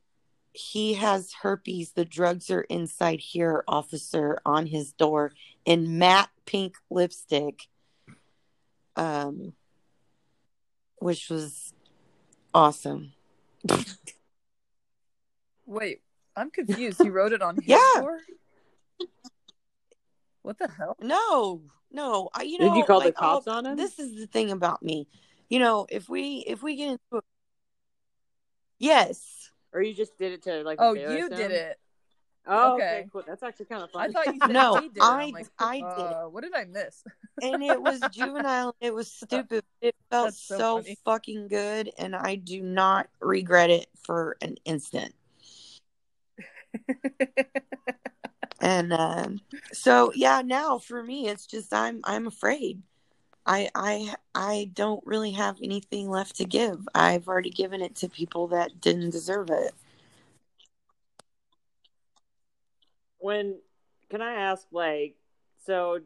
[0.53, 5.33] he has herpes the drugs are inside here officer on his door
[5.65, 7.67] in matte pink lipstick
[8.97, 9.53] um
[11.01, 11.75] which was
[12.55, 13.13] awesome.
[15.67, 16.01] Wait,
[16.37, 17.01] I'm confused.
[17.05, 17.79] You wrote it on his Yeah.
[17.97, 18.21] door?
[20.43, 20.97] What the hell?
[21.01, 23.77] No, no, I you know, Did know you call the cops I'll- on him?
[23.77, 25.09] This is the thing about me.
[25.49, 27.21] You know, if we if we get into a
[28.79, 29.51] Yes.
[29.73, 30.79] Or you just did it to like.
[30.81, 31.79] Oh, embarrass you did it.
[32.47, 32.85] Oh, Okay.
[32.85, 33.09] okay.
[33.11, 33.23] cool.
[33.27, 34.09] That's actually kind of fun.
[34.09, 35.03] I thought you said No, did it.
[35.03, 37.03] I- I'm like, I did uh, What did I miss?
[37.43, 39.65] And it was juvenile, it was stupid.
[39.81, 44.57] It felt That's so so, fucking good and I do not regret it for an
[44.65, 45.15] instant.
[48.61, 49.41] And um,
[49.73, 52.83] so yeah, now for me it's just I'm I'm afraid.
[53.47, 56.89] I I I don't really have anything left to give.
[56.95, 59.75] I've already given it to people that didn't deserve it.
[63.25, 63.57] when
[64.11, 65.17] can I ask like
[65.65, 66.01] so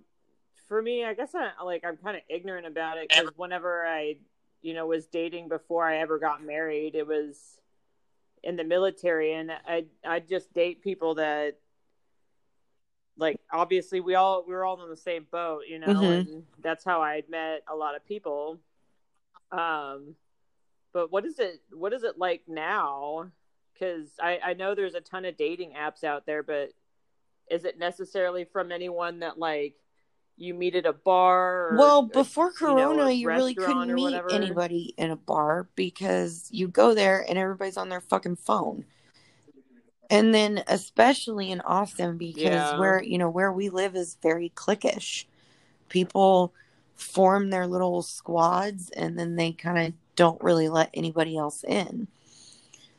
[0.69, 4.19] for me I guess I like I'm kind of ignorant about it because whenever I
[4.63, 7.61] you know was dating before I ever got married it was
[8.45, 11.59] in the military and I I just date people that
[13.19, 16.21] like obviously we all we were all in the same boat you know Mhm.
[16.21, 18.59] and that's how I met a lot of people
[19.53, 20.15] um
[20.93, 23.31] but what is it what is it like now
[23.73, 26.71] because I, I know there's a ton of dating apps out there but
[27.51, 29.75] is it necessarily from anyone that like
[30.39, 33.93] you meet at a bar or, well, or, before you know, Corona, you, really couldn't
[33.93, 34.31] meet whatever?
[34.31, 38.85] anybody in a bar because you go there and everybody's on their fucking phone.
[40.11, 42.79] And then especially in Austin because Yeah.
[42.79, 45.27] where you know where we live is very cliquish.
[45.89, 46.55] People
[46.95, 52.09] form their little squads and then they kind of don't really let anybody else in.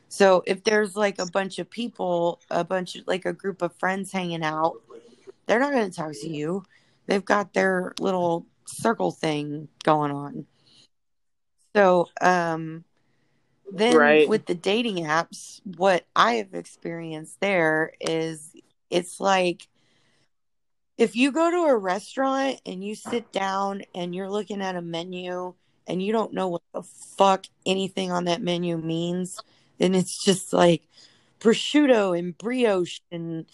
[0.08, 3.74] So if there's like a bunch of people, a bunch of like a group of
[3.74, 4.80] friends hanging out,
[5.46, 6.64] they're not going to talk to you.
[7.06, 10.46] They've got their little circle thing going on.
[11.76, 12.84] So, um,
[13.70, 14.28] then Right.
[14.28, 18.54] with the dating apps, what I have experienced there is
[18.90, 19.68] it's like
[20.98, 24.82] if you go to a restaurant and you sit down and you're looking at a
[24.82, 25.54] menu
[25.86, 29.42] and you don't know what the fuck anything on that menu means,
[29.78, 30.82] then it's just like
[31.40, 33.46] prosciutto and brioche and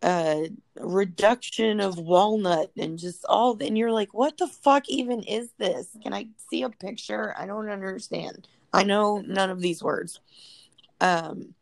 [0.00, 0.42] uh
[0.78, 5.88] reduction of walnut and just all and you're like what the fuck even is this?
[6.02, 7.34] Can i see a picture?
[7.36, 10.20] I don't understand i know none of these words.
[11.00, 11.54] Um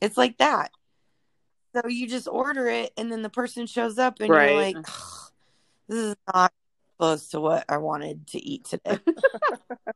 [0.00, 0.70] it's like that.
[1.74, 4.48] So you just order it and then the person shows up and Right.
[4.50, 5.30] you're like "Ugh,
[5.88, 6.52] this is not
[6.98, 8.98] close to what i wanted to eat today.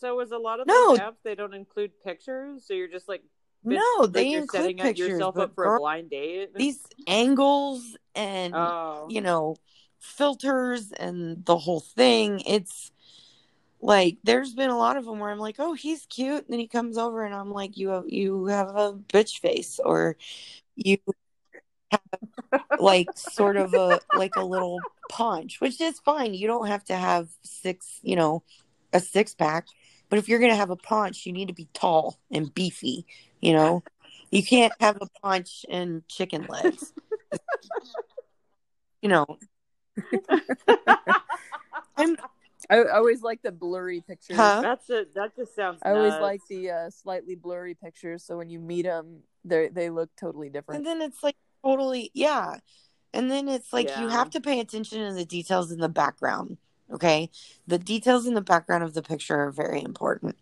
[0.00, 0.90] So is a lot of No.
[0.90, 2.64] those apps they don't include pictures?
[2.64, 3.22] So you're just like
[3.64, 6.50] no like they you're include setting pictures yourself up for girl, a blind date?
[6.56, 9.06] these angles and oh.
[9.10, 9.56] you know
[9.98, 12.92] filters and the whole thing it's
[13.80, 16.58] like there's been a lot of them where i'm like oh he's cute and then
[16.58, 20.16] he comes over and i'm like you have you have a bitch face or
[20.76, 20.98] you
[21.90, 22.00] have
[22.80, 26.34] like sort of a like a little punch which is fine.
[26.34, 28.42] You don't have to have six you know
[28.92, 29.66] a six pack
[30.10, 33.06] but if you're gonna have a punch you need to be tall and beefy
[33.40, 33.82] you know?
[34.30, 36.92] You can't have a punch and chicken legs.
[39.00, 39.38] You know?
[41.96, 42.16] I'm
[42.70, 44.36] I, I always like the blurry pictures.
[44.36, 44.60] Huh?
[44.60, 45.14] That's it.
[45.14, 45.80] That just sounds.
[45.82, 46.22] I always nuts.
[46.22, 50.50] like the uh, slightly blurry pictures, so when you meet them, they they look totally
[50.50, 50.78] different.
[50.78, 52.58] And then it's like totally, yeah.
[53.14, 56.58] And then it's like you have to pay attention to the details in the background.
[56.92, 57.30] Okay.
[57.66, 60.36] The details in the background of the picture are very important.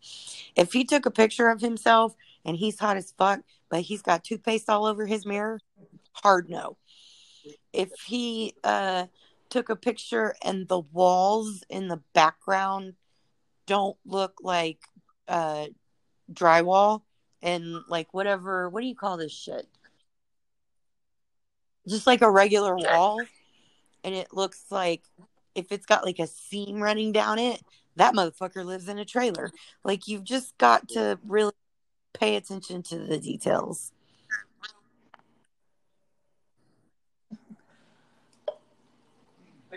[0.55, 2.14] If he took a picture of himself
[2.45, 5.61] and he's hot as fuck, but he's got toothpaste all over his mirror,
[6.12, 6.77] hard no.
[7.72, 9.07] If he uh,
[9.51, 12.94] took a picture and the walls in the background
[13.66, 14.78] don't look like
[15.28, 15.66] uh,
[16.32, 17.03] drywall
[17.42, 19.66] and like whatever, what do you call this shit?
[21.88, 23.20] Just like a regular wall,
[24.03, 25.03] and it looks like
[25.55, 27.62] if it's got like a seam running down it,
[27.94, 29.51] that motherfucker lives in a trailer.
[29.84, 31.53] Like you've just got to really
[32.12, 33.92] pay attention to the details.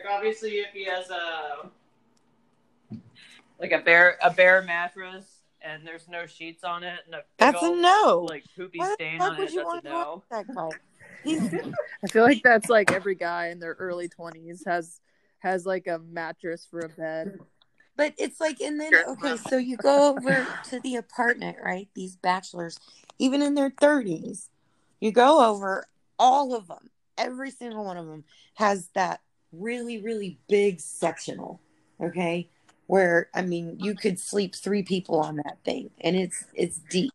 [0.03, 1.69] Like obviously, if he has a
[3.59, 5.25] like a bare a bare mattress
[5.61, 8.25] and there's no sheets on it and a big That's a no.
[8.29, 10.23] like poopy Why stain on would it, you that's want a no.
[10.31, 10.69] that guy?
[12.03, 15.01] I feel like that's like every guy in their early twenties has
[15.39, 17.39] has like a mattress for a bed.
[17.97, 21.89] But it's like, and then, okay, so you go over to the apartment, right?
[21.95, 22.79] These bachelors,
[23.17, 24.47] even in their 30s,
[25.01, 25.85] you go over
[26.17, 28.23] all of them, every single one of them
[28.53, 29.19] has that
[29.51, 31.59] really, really big sectional,
[32.01, 32.49] okay?
[32.87, 37.11] Where, I mean, you could sleep three people on that thing, and it's it's deep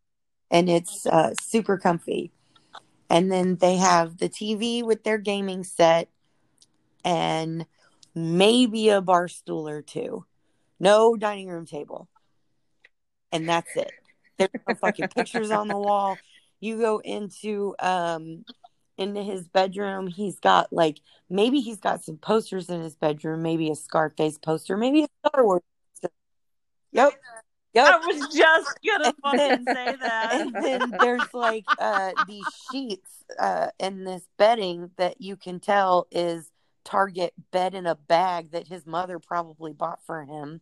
[0.51, 2.31] and it's uh, super comfy.
[3.11, 6.09] And then they have the TV with their gaming set
[7.05, 7.67] and
[8.15, 10.25] maybe a bar stool or two
[10.81, 12.09] no dining room table
[13.33, 13.91] and that's it
[14.39, 16.17] there's no fucking pictures on the wall
[16.61, 18.45] you go into um
[18.97, 20.07] into his bedroom.
[20.07, 24.77] He's got like maybe he's got some posters in his bedroom maybe a scarface poster
[24.77, 26.15] maybe a star wars poster.
[26.93, 27.13] yep
[27.87, 30.41] I was just gonna fucking say that.
[30.41, 36.07] and then there's like uh these sheets uh and this bedding that you can tell
[36.11, 36.51] is
[36.85, 40.61] target bed in a bag that his mother probably bought for him.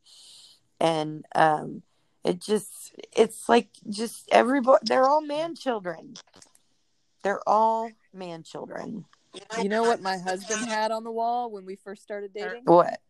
[0.80, 1.82] And um
[2.24, 6.14] it just it's like just everybody they're all man children
[7.22, 9.04] they're all man children
[9.60, 12.64] You know what my husband had on the wall when we first started er, dating?
[12.64, 13.00] what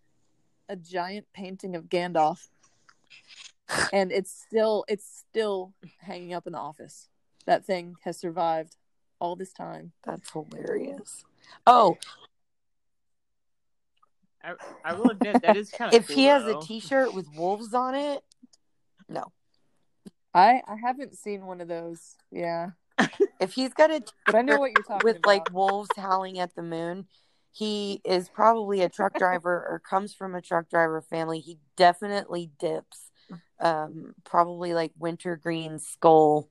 [0.69, 2.49] A giant painting of Gandalf.
[3.93, 7.09] And it's still it's still hanging up in the office.
[7.47, 8.77] That thing has survived
[9.19, 9.93] all this time.
[10.05, 11.25] that's hilarious
[11.67, 11.97] oh
[14.45, 14.55] I,
[14.85, 16.01] I will admit that is kind of.
[16.01, 18.25] if he has a t-shirt with wolves on it
[19.09, 19.31] no
[20.35, 22.17] I I haven't seen one of those.
[22.31, 22.71] Yeah.
[23.41, 25.27] If he's got a But I know what you're talking with about.
[25.27, 27.07] like wolves howling at the moon.
[27.55, 31.41] He is probably a truck driver or comes from a truck driver family.
[31.41, 33.11] He definitely dips.
[33.61, 36.49] Um, probably like wintergreen Skoal.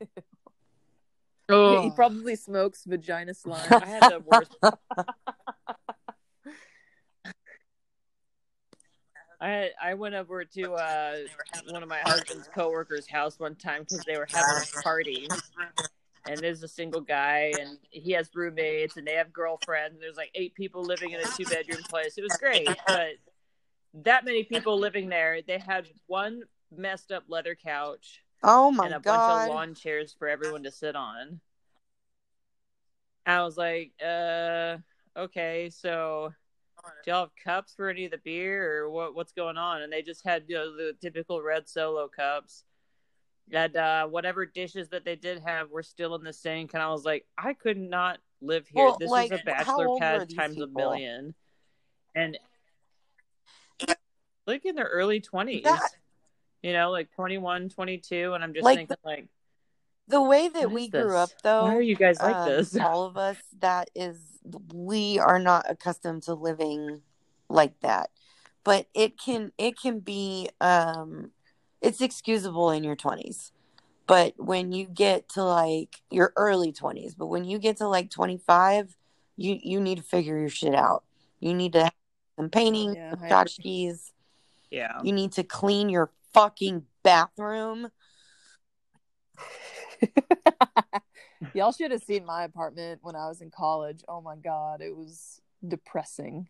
[1.52, 3.66] Oh, he probably smokes vagina slime.
[3.72, 4.56] I had the worst.
[9.40, 11.16] I I went over to uh,
[11.68, 15.28] one of my husband's coworkers' house one time because they were having a party,
[16.26, 19.94] and there's a single guy, and he has roommates, and they have girlfriends.
[19.94, 22.18] And there's like eight people living in a two bedroom place.
[22.18, 23.12] It was great, but
[23.94, 26.42] that many people living there, they had one
[26.76, 30.70] messed up leather couch Oh my and a bunch of lawn chairs for everyone to
[30.70, 31.40] sit on.
[33.26, 34.78] I was like, uh,
[35.16, 36.32] okay, so
[37.04, 39.14] do y'all have cups for any of the beer or what?
[39.14, 39.82] What's going on?
[39.82, 42.64] And they just had you know, the typical red solo cups.
[43.52, 46.88] And uh, whatever dishes that they did have were still in the sink, and I
[46.90, 48.84] was like, I could not live here.
[48.84, 51.34] Well, this like, is a bachelor pad times a million,
[52.14, 52.38] and
[54.46, 55.66] like in their early twenties,
[56.62, 59.26] you know, like 21, 22, and I'm just Like thinking like,
[60.08, 61.12] The way that we is grew this?
[61.12, 62.76] up though, why are you guys like um, this?
[62.80, 64.29] all of us, that is
[64.72, 67.02] we are not accustomed to living
[67.48, 68.10] like that.
[68.64, 71.30] But it can it can be um
[71.80, 73.52] it's excusable in your 20s.
[74.06, 78.10] But when you get to like your early 20s, but when you get to like
[78.10, 78.96] 25,
[79.36, 81.04] you you need to figure your shit out.
[81.38, 81.92] You need to have
[82.36, 84.10] some painting, Yeah, some tchotchkes.
[84.70, 85.00] Yeah.
[85.02, 87.88] You need to clean your fucking bathroom.
[91.54, 94.02] Y'all should have seen my apartment when I was in college.
[94.08, 96.48] Oh my god, it was depressing.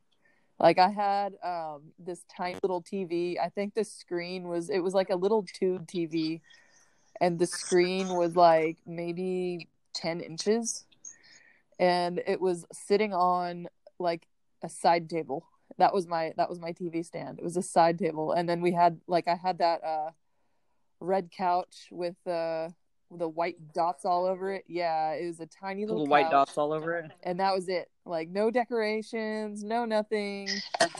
[0.59, 3.39] Like I had um this tiny little TV.
[3.39, 6.41] I think the screen was it was like a little tube TV
[7.21, 10.85] and the screen was like maybe 10 inches
[11.79, 13.69] and it was sitting on
[13.99, 14.27] like
[14.63, 15.45] a side table
[15.79, 17.39] That was my that was my TV stand.
[17.39, 20.11] It was a side table, and then we had like I had that uh
[21.01, 22.75] red couch with the
[23.11, 24.65] the white dots all over it.
[24.69, 27.11] Yeah, it was a tiny little, Little white dots all over it.
[27.23, 27.91] and that was it.
[28.05, 30.49] Like no decorations, no nothing.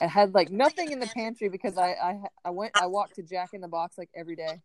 [0.01, 3.23] I had like nothing in the pantry because I I I went I walked to
[3.23, 4.61] Jack in the Box like every day.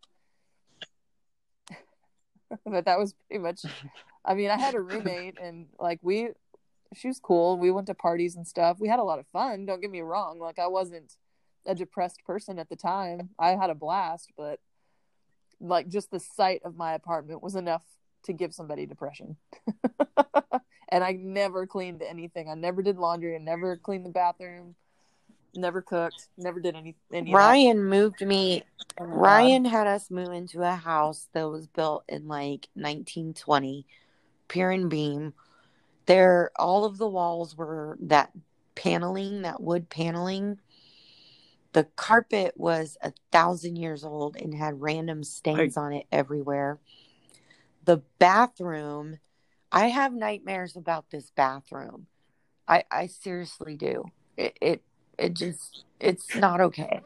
[2.66, 3.62] but that was pretty much.
[4.24, 6.30] I mean, I had a roommate, and like we,
[6.96, 7.58] she was cool.
[7.58, 8.78] We went to parties and stuff.
[8.80, 9.66] We had a lot of fun.
[9.66, 10.40] Don't get me wrong.
[10.40, 11.14] Like I wasn't
[11.66, 13.30] a depressed person at the time.
[13.40, 14.60] I had a blast, but
[15.60, 17.84] like just the sight of my apartment was enough
[18.24, 19.38] to give somebody depression.
[20.90, 22.50] and I never cleaned anything.
[22.50, 23.36] I never did laundry.
[23.36, 24.76] I never cleaned the bathroom.
[25.56, 26.28] Never cooked.
[26.38, 26.96] Never did any.
[27.14, 27.34] any.
[27.34, 28.64] Ryan moved me.
[29.00, 29.06] Oh.
[29.06, 33.86] Ryan had us move into a house that was built in like 1920,
[34.48, 35.34] pier and beam.
[36.06, 38.32] There, all of the walls were that
[38.76, 40.60] paneling, that wood paneling.
[41.76, 46.80] The carpet was a thousand years old and had random stains on it everywhere.
[47.84, 49.20] The bathroom,
[49.74, 52.08] I have nightmares about this bathroom.
[52.66, 54.06] I, I seriously do.
[54.38, 54.84] It, it,
[55.20, 57.02] it just, it's not okay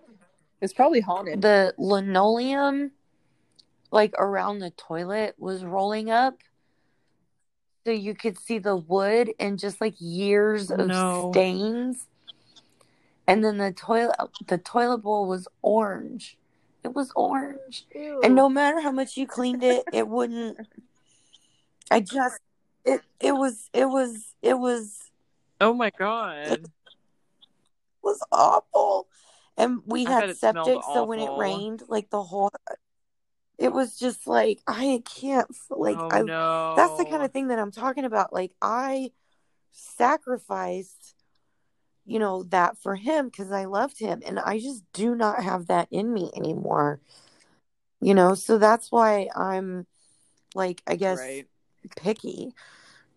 [0.61, 1.41] It's probably haunted.
[1.41, 2.91] the linoleum
[3.91, 6.37] like around the toilet was rolling up
[7.87, 11.31] so you could see the wood and just like years of No.
[11.31, 12.05] stains
[13.29, 14.15] and then the toilet
[14.47, 16.37] the toilet bowl was orange
[16.83, 17.85] it was orange
[18.23, 20.57] and no matter how much you cleaned it it wouldn't
[21.91, 22.39] i just
[22.83, 25.09] it it was it was it was
[25.61, 26.67] Oh my god.
[28.01, 29.07] was awful.
[29.57, 32.51] And we I had septic, so when it rained, like the whole,
[33.57, 36.21] it was just like I can't like oh I.
[36.21, 36.73] no.
[36.77, 38.31] That's the kind of thing that I'm talking about.
[38.31, 39.11] Like I
[39.71, 41.15] sacrificed,
[42.09, 45.67] you know, that for him because I loved him, and I just do not have
[45.67, 46.99] that in me anymore.
[48.01, 49.85] You know, so that's why I'm
[50.55, 51.47] like, I guess Right.
[51.95, 52.53] picky.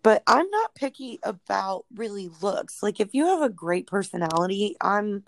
[0.03, 2.83] But I'm not picky about really looks.
[2.83, 5.23] Like if you have a great personality, I'm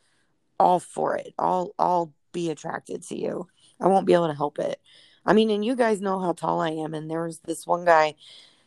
[0.59, 1.33] all for it.
[1.39, 3.47] I'll I'll be attracted to you.
[3.79, 4.79] I won't be able to help it.
[5.25, 7.85] I mean, and you guys know how tall I am and there was this one
[7.85, 8.15] guy,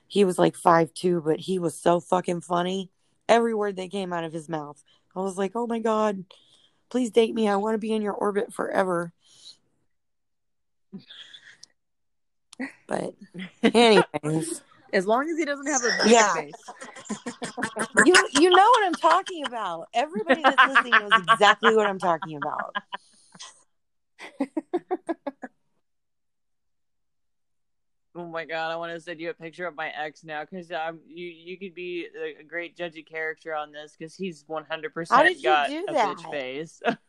[0.09, 2.91] he was like five two, but he was so fucking funny.
[3.29, 4.83] Every word that came out of his mouth.
[5.15, 6.25] I was like, "Oh my god,
[6.91, 7.49] please date me.
[7.49, 9.13] I want to be in your orbit forever."
[12.87, 13.15] But
[13.63, 14.63] anyways,
[14.93, 16.33] As long as he doesn't have a Yeah.
[16.35, 16.73] face.
[18.05, 19.89] you you know what I'm talking about.
[19.93, 22.75] Everybody that's listening knows exactly what I'm talking about.
[28.19, 30.73] Oh my god, I want to send you a picture of my ex now because
[30.73, 32.09] um, you you could be
[32.41, 35.69] a, great judgy character on this because he's one hundred How percent did you got
[35.69, 36.19] do a that?
[36.19, 36.83] bitch face.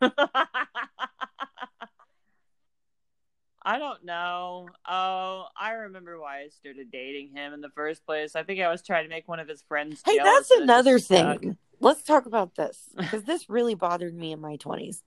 [3.62, 4.68] I don't know.
[4.88, 8.36] Oh, I remember why I started dating him in the first place.
[8.36, 10.02] I think I was trying to make one of his friends.
[10.06, 11.40] Hey, that's and it just another stuck.
[11.40, 11.56] thing.
[11.80, 15.02] Let's talk about this because this really bothered me in my 20s.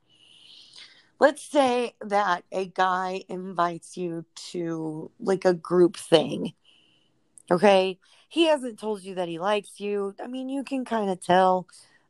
[1.20, 6.54] Let's say that a guy invites you to like a group thing.
[7.52, 8.00] Okay?
[8.30, 10.16] He hasn't told you that he likes you.
[10.22, 11.68] I mean, you can kind of tell.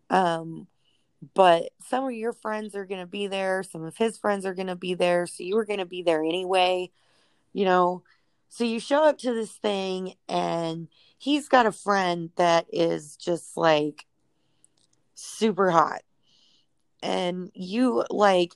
[0.10, 0.68] Um
[1.34, 4.54] but some of your friends are going to be there, some of his friends are
[4.54, 6.92] going to be there, so you were going to be there anyway,
[7.54, 8.04] you know.
[8.50, 10.88] So you show up to this thing and
[11.18, 14.06] he's got a friend that is just like
[15.16, 16.02] super hot.
[17.02, 18.54] And you like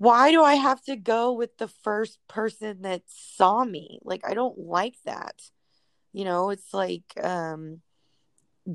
[0.00, 3.98] why do I have to go with the first person that saw me?
[4.02, 5.42] Like I don't like that.
[6.14, 7.82] You know, it's like um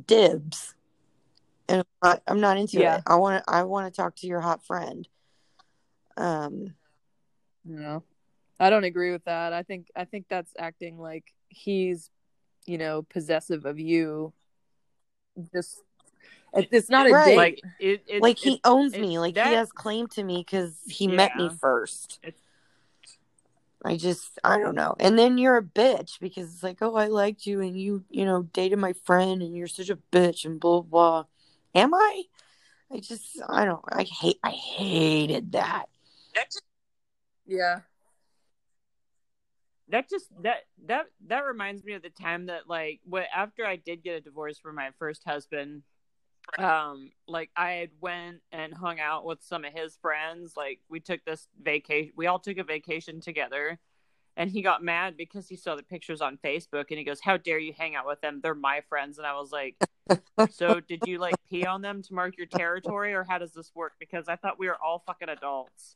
[0.06, 0.76] dibs.
[1.68, 2.98] And I'm not, I'm not into Yeah.
[2.98, 3.04] it.
[3.08, 5.08] I want to I want to talk to your hot friend.
[6.16, 6.76] Um
[7.66, 8.04] No,
[8.60, 9.52] I don't agree with that.
[9.52, 12.12] I think I think that's acting like he's,
[12.68, 14.32] you know, possessive of you.
[15.56, 15.82] Just
[16.56, 17.26] it's not a Right.
[17.26, 17.38] date.
[17.38, 19.20] Like it, it like he owns it- me.
[19.20, 22.20] Like that- he has claim to me because he met me first.
[22.24, 22.42] It's-
[23.84, 24.96] i just i don't know.
[25.00, 28.26] And then you're a bitch because it's like oh i liked you and you you
[28.26, 31.26] know dated my friend and you're such a bitch and blah blah blah.
[31.84, 32.24] Am i?
[32.92, 35.86] I just i don't i hate i hated that.
[37.46, 37.82] Yeah.
[39.90, 43.76] that just that that that reminds me of the time that like what after I
[43.76, 45.84] did get a divorce from my first husband
[46.58, 51.00] um like I had went and hung out with some of his friends like we
[51.00, 53.80] took this vacation we all took a vacation together
[54.38, 57.38] and he got mad because he saw the pictures on Facebook and he goes, "How
[57.38, 58.42] dare you hang out with them?
[58.42, 59.76] They're my friends." And I was like,
[60.52, 63.74] "So did you like pee on them to mark your territory, or how does this
[63.74, 65.96] work?" Because I thought we were all fucking adults.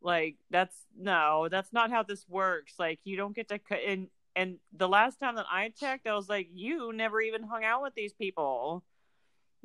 [0.00, 2.74] Like that's no, that's not how this works.
[2.78, 6.14] Like you don't get to cut and and the last time that I checked, I
[6.14, 8.84] was like, "You never even hung out with these people."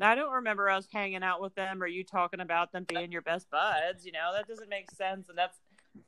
[0.04, 3.22] I don't remember us hanging out with them or you talking about them being your
[3.22, 4.06] best buds.
[4.06, 5.30] You know, that doesn't make sense.
[5.30, 5.58] And that's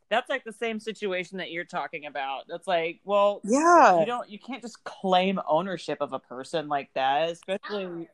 [0.09, 2.43] that's like the same situation that you're talking about.
[2.47, 3.99] That's like, well, Yeah.
[3.99, 8.07] you don't, you can't just claim ownership of a person like that, especially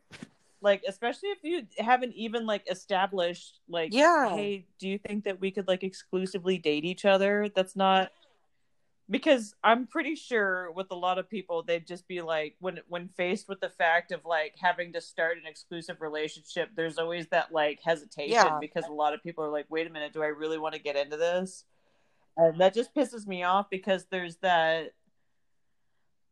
[0.62, 4.34] like, especially if you haven't even like established like, Yeah.
[4.34, 7.48] hey, do you think that we could like exclusively date each other?
[7.54, 8.10] That's not
[9.10, 13.08] because I'm pretty sure with a lot of people they'd just be like when when
[13.08, 17.52] faced with the fact of like having to start an exclusive relationship there's always that
[17.52, 18.58] like hesitation Yeah.
[18.60, 20.80] because a lot of people are like wait a minute do I really want to
[20.80, 21.64] get into this
[22.36, 24.92] and that just pisses me off because there's that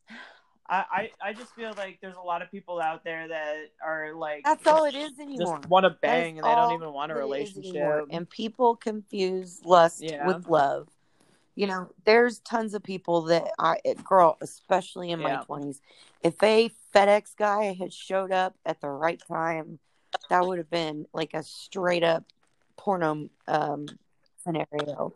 [0.71, 0.85] I,
[1.23, 4.45] I I just feel like there's a lot of people out there that are like
[4.45, 5.57] That's all it is anymore.
[5.57, 8.07] just want to bang That's and they don't even want a that it is relationship.
[8.11, 10.27] And people confuse lust Yeah.
[10.27, 10.89] with love.
[11.59, 15.81] You know, there's tons of people that I, girl, especially in my 20s,
[16.23, 19.81] if a FedEx guy had showed up at the right time,
[20.31, 22.23] that would have been like a straight up
[22.77, 23.87] porno um,
[24.45, 25.15] scenario.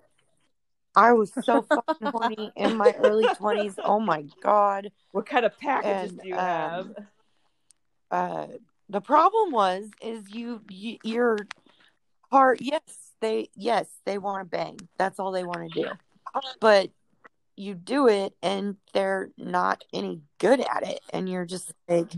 [0.97, 3.79] I was so fucking horny in my early 20s.
[3.85, 4.91] Oh my God.
[5.13, 6.87] what kind of packages And, do you um, have
[8.11, 8.47] uh
[8.89, 11.39] the problem was is you, you your
[12.33, 12.81] heart yes
[13.21, 15.89] they yes they want to bang that's all they want to do
[16.61, 16.91] but
[17.57, 21.01] you do it and they're not any good at it.
[21.13, 22.13] And you're just like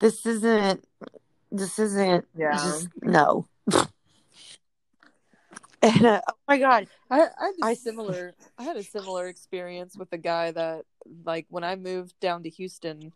[0.00, 0.84] this isn't
[1.50, 2.52] this isn't Yeah.
[2.54, 3.46] just no.
[5.82, 6.88] And uh, oh my god.
[7.10, 10.84] I, I had a I- similar I had a similar experience with a guy that
[11.24, 13.12] like when I moved down to Houston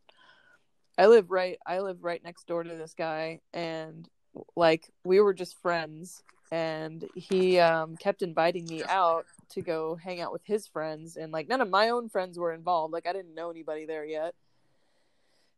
[0.98, 4.08] I live right I live right next door to this guy and
[4.56, 6.22] like we were just friends
[6.52, 11.32] and he um kept inviting me out to go hang out with his friends and
[11.32, 14.34] like none of my own friends were involved like I didn't know anybody there yet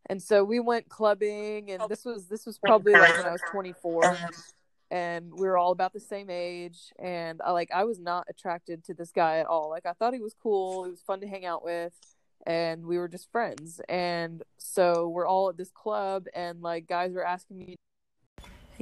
[0.06, 3.42] and so we went clubbing and this was this was probably like when I was
[3.50, 4.16] 24
[4.90, 8.84] and we were all about the same age and I like I was not attracted
[8.84, 9.70] to this guy at all.
[9.70, 11.94] Like I thought he was cool, he was fun to hang out with
[12.46, 13.80] and we were just friends.
[13.88, 17.76] And so we're all at this club and like guys were asking me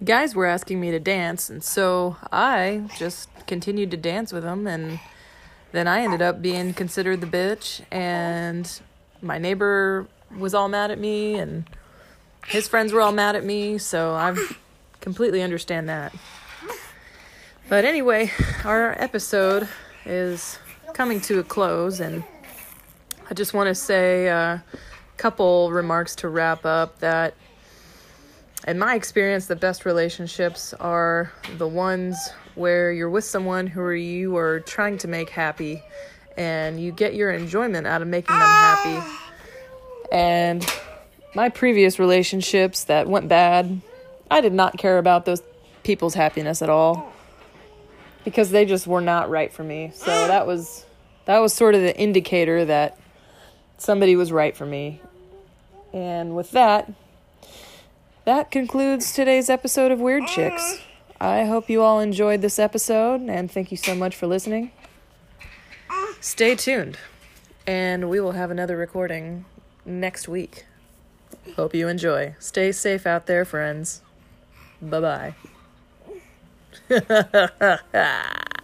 [0.04, 4.66] guys were asking me to dance and so I just continued to dance with them
[4.66, 4.98] and
[5.72, 8.80] then I ended up being considered the bitch and
[9.22, 11.64] my neighbor was all mad at me and
[12.46, 14.36] his friends were all mad at me, so I
[15.00, 16.14] completely understand that.
[17.68, 18.32] But anyway,
[18.64, 19.68] our episode
[20.04, 20.58] is
[20.92, 22.24] coming to a close, and
[23.30, 24.62] I just want to say a
[25.16, 27.34] couple remarks to wrap up that,
[28.66, 32.16] in my experience, the best relationships are the ones
[32.54, 35.82] where you're with someone who you are trying to make happy,
[36.36, 39.16] and you get your enjoyment out of making them happy.
[40.12, 40.66] And
[41.34, 43.80] my previous relationships that went bad,
[44.30, 45.42] I did not care about those
[45.82, 47.12] people's happiness at all
[48.24, 49.92] because they just were not right for me.
[49.94, 50.84] So that was
[51.24, 52.98] that was sort of the indicator that
[53.78, 55.00] somebody was right for me.
[55.92, 56.90] And with that,
[58.30, 60.78] that concludes today's episode of Weird Chicks.
[61.20, 64.70] I hope you all enjoyed this episode and thank you so much for listening.
[66.20, 66.96] Stay tuned
[67.66, 69.46] and we will have another recording
[69.84, 70.64] next week.
[71.56, 72.36] Hope you enjoy.
[72.38, 74.00] Stay safe out there, friends.
[74.80, 75.34] Bye
[76.88, 77.78] bye.